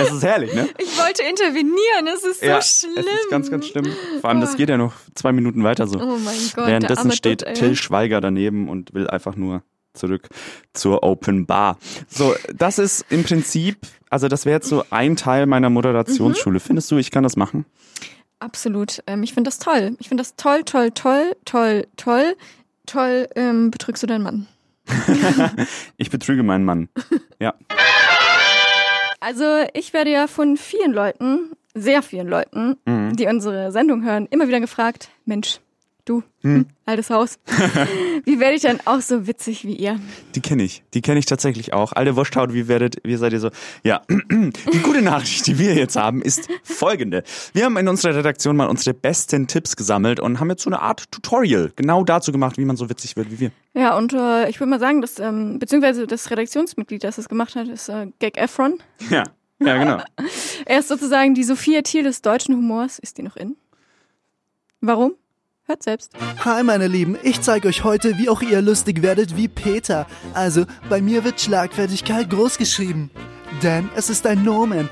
Es 0.00 0.12
ist 0.12 0.22
herrlich, 0.22 0.54
ne? 0.54 0.68
Ich 0.78 0.96
wollte 0.96 1.24
intervenieren, 1.24 2.06
es 2.14 2.22
ist 2.22 2.38
so 2.38 2.46
ja, 2.46 2.62
schlimm. 2.62 2.92
Es 2.98 3.04
ist 3.04 3.30
ganz, 3.30 3.50
ganz 3.50 3.66
schlimm. 3.66 3.92
Vor 4.20 4.30
allem, 4.30 4.40
das 4.40 4.56
geht 4.56 4.68
ja 4.68 4.76
noch 4.76 4.92
zwei 5.16 5.32
Minuten 5.32 5.64
weiter 5.64 5.88
so. 5.88 5.98
Oh 6.00 6.18
mein 6.18 6.38
Gott, 6.54 6.68
Währenddessen 6.68 7.10
steht. 7.10 7.44
Till 7.54 7.74
Schweiger 7.74 8.20
daneben 8.20 8.68
und 8.68 8.94
will 8.94 9.08
einfach 9.08 9.34
nur 9.34 9.64
zurück 9.94 10.28
zur 10.72 11.02
Open 11.02 11.46
Bar. 11.46 11.78
So, 12.08 12.34
das 12.54 12.78
ist 12.78 13.04
im 13.10 13.24
Prinzip, 13.24 13.78
also 14.10 14.28
das 14.28 14.44
wäre 14.46 14.56
jetzt 14.56 14.68
so 14.68 14.84
ein 14.90 15.16
Teil 15.16 15.46
meiner 15.46 15.68
Mhm. 15.70 15.74
Moderationsschule. 15.74 16.60
Findest 16.60 16.90
du, 16.90 16.96
ich 16.98 17.10
kann 17.10 17.22
das 17.24 17.36
machen? 17.36 17.64
Absolut. 18.40 19.02
Ähm, 19.06 19.22
ich 19.22 19.34
finde 19.34 19.48
das 19.48 19.58
toll. 19.58 19.96
Ich 19.98 20.08
finde 20.08 20.22
das 20.22 20.36
toll, 20.36 20.62
toll, 20.64 20.90
toll, 20.92 21.32
toll, 21.44 21.86
toll. 21.96 22.36
Toll, 22.86 23.28
ähm, 23.36 23.70
betrügst 23.70 24.02
du 24.02 24.06
deinen 24.06 24.22
Mann. 24.22 24.46
ich 25.98 26.08
betrüge 26.10 26.42
meinen 26.42 26.64
Mann. 26.64 26.88
Ja. 27.40 27.54
Also 29.20 29.44
ich 29.74 29.92
werde 29.92 30.10
ja 30.10 30.26
von 30.26 30.56
vielen 30.56 30.92
Leuten, 30.92 31.50
sehr 31.74 32.02
vielen 32.02 32.28
Leuten, 32.28 32.76
Mhm. 32.86 33.14
die 33.16 33.26
unsere 33.26 33.72
Sendung 33.72 34.02
hören, 34.04 34.26
immer 34.30 34.48
wieder 34.48 34.60
gefragt, 34.60 35.10
Mensch, 35.24 35.60
du, 36.08 36.22
Hm. 36.42 36.66
altes 36.86 37.10
Haus, 37.10 37.38
wie 38.24 38.38
werde 38.38 38.54
ich 38.54 38.62
denn 38.62 38.78
auch 38.84 39.00
so 39.00 39.26
witzig 39.26 39.64
wie 39.64 39.74
ihr? 39.74 39.98
Die 40.34 40.40
kenne 40.40 40.62
ich. 40.62 40.82
Die 40.94 41.02
kenne 41.02 41.18
ich 41.18 41.26
tatsächlich 41.26 41.72
auch. 41.72 41.92
Alte 41.92 42.16
Wursthaut, 42.16 42.54
wie 42.54 42.68
werdet, 42.68 42.96
wie 43.04 43.16
seid 43.16 43.32
ihr 43.32 43.40
so? 43.40 43.50
Ja, 43.82 44.02
die 44.30 44.78
gute 44.82 45.02
Nachricht, 45.02 45.46
die 45.46 45.58
wir 45.58 45.74
jetzt 45.74 45.96
haben, 45.96 46.22
ist 46.22 46.48
folgende. 46.62 47.24
Wir 47.52 47.64
haben 47.64 47.76
in 47.76 47.88
unserer 47.88 48.14
Redaktion 48.14 48.56
mal 48.56 48.66
unsere 48.66 48.94
besten 48.94 49.46
Tipps 49.46 49.76
gesammelt 49.76 50.20
und 50.20 50.38
haben 50.40 50.50
jetzt 50.50 50.62
so 50.62 50.70
eine 50.70 50.80
Art 50.80 51.10
Tutorial 51.10 51.72
genau 51.76 52.04
dazu 52.04 52.32
gemacht, 52.32 52.56
wie 52.58 52.64
man 52.64 52.76
so 52.76 52.88
witzig 52.88 53.16
wird 53.16 53.30
wie 53.30 53.40
wir. 53.40 53.50
Ja, 53.74 53.96
und 53.96 54.12
äh, 54.12 54.48
ich 54.48 54.60
würde 54.60 54.70
mal 54.70 54.80
sagen, 54.80 55.00
dass, 55.00 55.18
ähm, 55.18 55.58
beziehungsweise 55.58 56.06
das 56.06 56.30
Redaktionsmitglied, 56.30 57.04
das 57.04 57.16
das 57.16 57.28
gemacht 57.28 57.56
hat, 57.56 57.68
ist 57.68 57.88
äh, 57.88 58.06
Gag 58.18 58.36
Efron. 58.36 58.78
Ja, 59.10 59.24
ja, 59.60 59.76
genau. 59.76 60.02
Er 60.66 60.78
ist 60.78 60.88
sozusagen 60.88 61.34
die 61.34 61.42
Sophia 61.42 61.82
Thiel 61.82 62.04
des 62.04 62.22
deutschen 62.22 62.54
Humors. 62.54 62.98
Ist 63.00 63.18
die 63.18 63.22
noch 63.22 63.36
in? 63.36 63.56
Warum? 64.80 65.14
Hört 65.68 65.82
selbst. 65.82 66.12
Hi 66.46 66.62
meine 66.62 66.86
Lieben, 66.86 67.18
ich 67.22 67.42
zeige 67.42 67.68
euch 67.68 67.84
heute, 67.84 68.16
wie 68.16 68.30
auch 68.30 68.40
ihr 68.40 68.62
lustig 68.62 69.02
werdet 69.02 69.36
wie 69.36 69.48
Peter. 69.48 70.06
Also, 70.32 70.64
bei 70.88 71.02
mir 71.02 71.24
wird 71.24 71.42
Schlagfertigkeit 71.42 72.30
groß 72.30 72.56
geschrieben. 72.56 73.10
Denn 73.62 73.90
es 73.94 74.08
ist 74.08 74.26
ein 74.26 74.44
Nomen. 74.44 74.88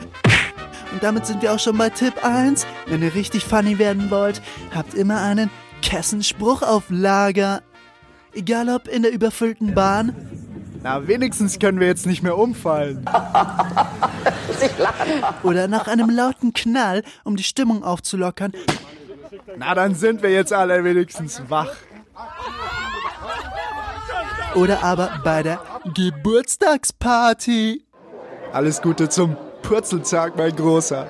Und 0.92 1.02
damit 1.02 1.24
sind 1.24 1.40
wir 1.40 1.54
auch 1.54 1.58
schon 1.58 1.78
bei 1.78 1.88
Tipp 1.88 2.22
1. 2.22 2.66
Wenn 2.88 3.02
ihr 3.02 3.14
richtig 3.14 3.46
funny 3.46 3.78
werden 3.78 4.10
wollt, 4.10 4.42
habt 4.74 4.92
immer 4.92 5.22
einen 5.22 5.48
Kessenspruch 5.80 6.60
auf 6.60 6.84
Lager. 6.90 7.62
Egal 8.34 8.68
ob 8.68 8.86
in 8.86 9.02
der 9.02 9.12
überfüllten 9.12 9.74
Bahn. 9.74 10.14
Na, 10.82 11.08
wenigstens 11.08 11.58
können 11.58 11.80
wir 11.80 11.86
jetzt 11.86 12.04
nicht 12.04 12.22
mehr 12.22 12.36
umfallen. 12.36 13.02
Oder 15.42 15.68
nach 15.68 15.88
einem 15.88 16.10
lauten 16.10 16.52
Knall, 16.52 17.02
um 17.24 17.36
die 17.36 17.44
Stimmung 17.44 17.82
aufzulockern. 17.82 18.52
Na, 19.54 19.74
dann 19.74 19.94
sind 19.94 20.22
wir 20.22 20.30
jetzt 20.30 20.52
alle 20.52 20.82
wenigstens 20.82 21.40
wach. 21.48 21.72
Oder 24.54 24.82
aber 24.82 25.20
bei 25.22 25.42
der 25.42 25.60
Geburtstagsparty. 25.94 27.84
Alles 28.52 28.82
Gute 28.82 29.08
zum 29.08 29.36
Purzeltag, 29.62 30.36
mein 30.36 30.54
Großer. 30.56 31.06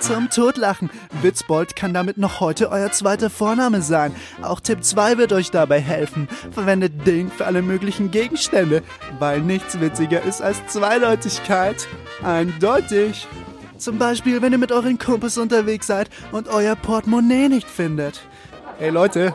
Zum 0.00 0.30
Totlachen. 0.30 0.90
Witzbold 1.22 1.74
kann 1.74 1.94
damit 1.94 2.18
noch 2.18 2.40
heute 2.40 2.70
euer 2.70 2.92
zweiter 2.92 3.30
Vorname 3.30 3.82
sein. 3.82 4.14
Auch 4.42 4.60
Tipp 4.60 4.84
2 4.84 5.18
wird 5.18 5.32
euch 5.32 5.50
dabei 5.50 5.80
helfen. 5.80 6.28
Verwendet 6.52 7.06
Ding 7.06 7.30
für 7.30 7.46
alle 7.46 7.62
möglichen 7.62 8.10
Gegenstände, 8.10 8.82
weil 9.18 9.40
nichts 9.40 9.80
witziger 9.80 10.22
ist 10.22 10.42
als 10.42 10.64
Zweideutigkeit. 10.66 11.88
Eindeutig. 12.22 13.26
Zum 13.78 13.98
Beispiel, 13.98 14.40
wenn 14.42 14.52
ihr 14.52 14.58
mit 14.58 14.72
euren 14.72 14.98
Kumpels 14.98 15.38
unterwegs 15.38 15.86
seid 15.86 16.08
und 16.32 16.48
euer 16.48 16.76
Portemonnaie 16.76 17.48
nicht 17.48 17.68
findet. 17.68 18.22
Hey 18.78 18.90
Leute, 18.90 19.34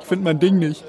ich 0.00 0.06
finde 0.06 0.24
mein 0.24 0.38
Ding 0.38 0.58
nicht. 0.58 0.84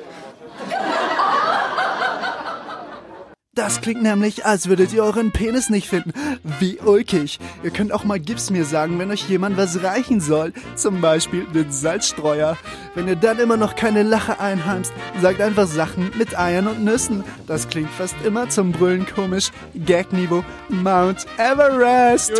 Das 3.55 3.81
klingt 3.81 4.01
nämlich, 4.01 4.45
als 4.47 4.67
würdet 4.67 4.93
ihr 4.93 5.03
euren 5.03 5.31
Penis 5.31 5.69
nicht 5.69 5.87
finden. 5.87 6.11
Wie 6.59 6.79
ulkig. 6.79 7.37
Ihr 7.61 7.69
könnt 7.69 7.91
auch 7.91 8.03
mal 8.03 8.19
Gips 8.19 8.49
mir 8.49 8.65
sagen, 8.65 8.97
wenn 8.97 9.11
euch 9.11 9.29
jemand 9.29 9.57
was 9.57 9.83
reichen 9.83 10.19
soll. 10.19 10.53
Zum 10.75 11.01
Beispiel 11.01 11.45
den 11.53 11.71
Salzstreuer. 11.71 12.57
Wenn 12.95 13.07
ihr 13.07 13.15
dann 13.15 13.37
immer 13.37 13.55
noch 13.55 13.75
keine 13.75 14.01
Lache 14.01 14.39
einheimst, 14.39 14.91
sagt 15.21 15.39
einfach 15.39 15.67
Sachen 15.67 16.09
mit 16.17 16.37
Eiern 16.37 16.65
und 16.65 16.83
Nüssen. 16.83 17.23
Das 17.45 17.69
klingt 17.69 17.91
fast 17.91 18.15
immer 18.25 18.49
zum 18.49 18.71
Brüllen 18.71 19.05
komisch. 19.05 19.51
Gagniveau 19.85 20.43
Mount 20.69 21.27
Everest. 21.37 22.33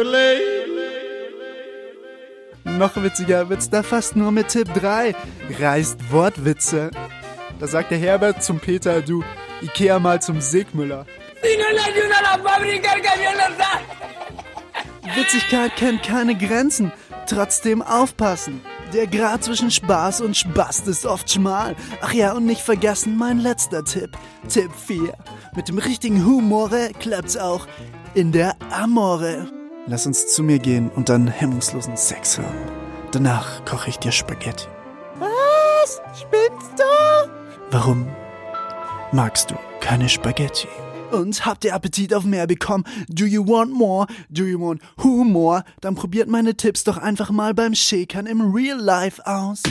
Noch 2.64 2.96
witziger 2.96 3.50
wird's 3.50 3.70
da 3.70 3.84
fast 3.84 4.16
nur 4.16 4.32
mit 4.32 4.48
Tipp 4.48 4.74
3. 4.74 5.14
Reißt 5.60 6.12
Wortwitze. 6.12 6.90
Da 7.60 7.68
sagt 7.68 7.92
der 7.92 8.00
Herbert 8.00 8.42
zum 8.42 8.60
Peter, 8.60 9.02
du, 9.04 9.24
Ikea 9.64 10.00
mal 10.00 10.22
zum 10.22 10.42
Segmüller. 10.42 11.06
Witzigkeit 15.16 15.76
kennt 15.76 16.04
keine 16.04 16.36
Grenzen. 16.36 16.92
Trotzdem 17.28 17.82
aufpassen. 17.82 18.62
Der 18.94 19.08
Grad 19.08 19.44
zwischen 19.44 19.72
Spaß 19.72 20.22
und 20.22 20.38
Spast 20.38 20.88
ist 20.88 21.06
oft 21.06 21.32
schmal. 21.32 21.76
Ach 22.02 22.14
ja, 22.14 22.34
und 22.34 22.46
nicht 22.46 22.62
vergessen 22.62 23.18
mein 23.18 23.40
letzter 23.40 23.84
Tipp. 23.84 24.12
Tipp 24.48 24.72
4. 24.86 25.14
Mit 25.56 25.68
dem 25.68 25.78
richtigen 25.78 26.26
Humore 26.26 26.92
klappt's 27.00 27.38
auch 27.38 27.68
in 28.14 28.32
der 28.32 28.56
Amore. 28.72 29.48
Lass 29.88 30.06
uns 30.06 30.28
zu 30.28 30.44
mir 30.44 30.60
gehen 30.60 30.90
und 30.90 31.10
dann 31.10 31.28
hemmungslosen 31.28 31.98
Sex 31.98 32.38
haben. 32.38 32.72
Danach 33.12 33.66
koche 33.66 33.90
ich 33.90 34.00
dir 34.00 34.12
Spaghetti. 34.12 34.68
Was? 35.20 36.02
Spinnst 36.20 36.78
du? 36.78 37.30
Warum 37.72 38.08
magst 39.14 39.52
du 39.52 39.56
keine 39.80 40.10
Spaghetti? 40.10 40.68
Und 41.12 41.46
habt 41.46 41.64
ihr 41.64 41.76
Appetit 41.76 42.14
auf 42.14 42.24
mehr 42.24 42.48
bekommen? 42.48 42.84
Do 43.08 43.26
you 43.26 43.48
want 43.48 43.72
more? 43.72 44.08
Do 44.30 44.44
you 44.46 44.60
want 44.60 44.82
Humor? 45.04 45.64
Dann 45.82 45.94
probiert 45.94 46.28
meine 46.28 46.58
Tipps 46.58 46.84
doch 46.84 46.98
einfach 46.98 47.30
mal 47.30 47.54
beim 47.54 47.76
Shakern 47.76 48.26
im 48.26 48.42
Real 48.54 48.80
Life 48.80 49.26
aus. 49.26 49.62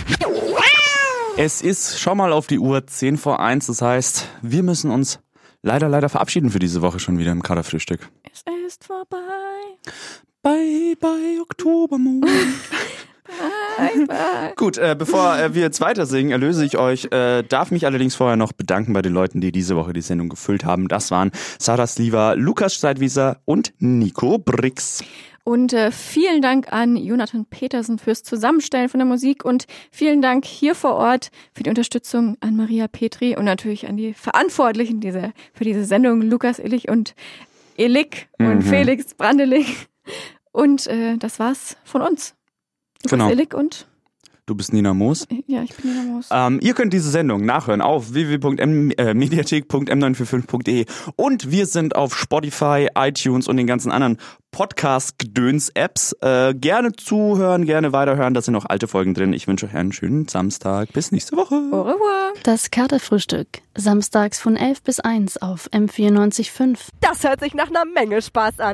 Es 1.37 1.63
ist 1.63 1.99
schon 1.99 2.19
mal 2.19 2.33
auf 2.33 2.47
die 2.47 2.59
Uhr 2.59 2.87
10 2.87 3.17
vor 3.17 3.41
1, 3.41 3.67
das 3.67 3.83
heißt, 3.83 4.29
wir 4.43 4.63
müssen 4.63 4.91
uns 4.91 5.19
leider, 5.63 5.89
leider 5.89 6.09
verabschieden 6.09 6.51
für 6.51 6.59
diese 6.59 6.83
Woche 6.83 7.01
schon 7.01 7.19
wieder 7.19 7.33
im 7.33 7.43
Kaderfrühstück. 7.43 8.09
Es 8.33 8.45
ist 8.67 8.85
vorbei. 8.85 9.19
Bye, 10.43 10.95
bye, 11.01 11.41
Oktobermond. 11.41 12.27
Gut, 14.57 14.79
äh, 14.79 14.95
bevor 14.99 15.39
äh, 15.39 15.55
wir 15.55 15.63
jetzt 15.63 15.81
weiter 15.81 16.07
singen, 16.07 16.31
erlöse 16.31 16.65
ich 16.65 16.79
euch. 16.79 17.07
Äh, 17.13 17.43
darf 17.43 17.71
mich 17.71 17.87
allerdings 17.87 18.15
vorher 18.15 18.37
noch 18.37 18.53
bedanken 18.53 18.93
bei 18.93 19.03
den 19.03 19.13
Leuten, 19.13 19.41
die 19.41 19.53
diese 19.53 19.77
Woche 19.77 19.93
die 19.93 20.03
Sendung 20.03 20.29
gefüllt 20.29 20.65
haben. 20.65 20.89
Das 20.89 21.11
waren 21.11 21.31
Sarah 21.59 21.87
Sliva, 21.87 22.33
Lukas 22.35 22.75
Steidwieser 22.75 23.39
und 23.45 23.73
Nico 23.79 24.39
Brix. 24.39 25.03
Und 25.45 25.73
äh, 25.73 25.91
vielen 25.91 26.41
Dank 26.41 26.73
an 26.73 26.97
Jonathan 26.97 27.47
Petersen 27.47 27.99
fürs 27.99 28.23
Zusammenstellen 28.23 28.89
von 28.89 28.99
der 28.99 29.07
Musik 29.07 29.45
und 29.45 29.67
vielen 29.91 30.23
Dank 30.23 30.45
hier 30.45 30.77
vor 30.77 30.95
Ort 30.95 31.31
für 31.53 31.65
die 31.65 31.69
Unterstützung 31.71 32.37
an 32.39 32.55
Maria 32.57 32.87
Petri 32.87 33.37
und 33.37 33.47
natürlich 33.47 33.89
an 33.89 33.97
die 33.97 34.15
Verantwortlichen 34.15 35.01
diese, 35.01 35.33
für 35.53 35.65
diese 35.65 35.85
Sendung, 35.85 36.23
Lukas 36.23 36.61
Illich 36.61 36.89
und 36.89 37.17
Illik 37.77 38.29
und 38.39 38.59
Mhm. 38.59 38.63
Felix 38.63 39.15
Brandelich. 39.15 39.89
Und 40.53 40.87
äh, 40.87 41.17
das 41.17 41.41
war's 41.41 41.77
von 41.83 42.03
uns. 42.03 42.35
Lukas 43.05 43.11
Genau. 43.11 43.31
Illig 43.31 43.55
und 43.55 43.87
Du 44.45 44.57
bist 44.57 44.73
Nina 44.73 44.93
Moos. 44.93 45.29
ja, 45.47 45.63
ich 45.63 45.73
bin 45.77 45.93
Nina 45.93 46.03
Moos. 46.03 46.27
Ähm, 46.33 46.59
ihr 46.61 46.75
könnt 46.75 46.93
diese 46.93 47.09
Sendung 47.11 47.45
nachhören 47.47 47.81
auf 47.81 48.13
www.mediathek.m945.de 48.13 50.85
und 51.15 51.53
wir 51.53 51.67
sind 51.67 51.95
auf 51.95 52.19
Spotify, 52.19 52.89
iTunes 52.97 53.47
und 53.47 53.57
den 53.57 53.69
ganzen 53.69 53.93
anderen 53.93 54.19
Podcast-Gedöns-Apps. 54.51 56.13
Äh, 56.21 56.55
gerne 56.55 56.93
zuhören, 56.93 57.65
gerne 57.65 57.93
weiterhören, 57.93 58.35
da 58.35 58.43
sind 58.43 58.53
noch 58.55 58.67
alte 58.67 58.89
Folgen 58.89 59.15
drin. 59.15 59.33
Ich 59.33 59.47
wünsche 59.49 59.67
euch 59.67 59.75
einen 59.75 59.93
schönen 59.93 60.29
Samstag. 60.29 60.93
Bis 60.93 61.13
nächste 61.13 61.37
Woche. 61.37 61.55
Au 61.55 61.83
revoir. 61.83 62.33
Das 62.43 62.71
Katerfrühstück. 62.71 63.47
Samstags 63.77 64.39
von 64.41 64.57
11 64.57 64.83
bis 64.83 65.01
1 65.01 65.41
auf 65.41 65.71
M94.5. 65.73 66.79
Das 67.01 67.25
hört 67.25 67.41
sich 67.41 67.55
nach 67.55 67.69
einer 67.69 67.85
Menge 67.87 68.21
Spaß 68.21 68.61
an. 68.61 68.71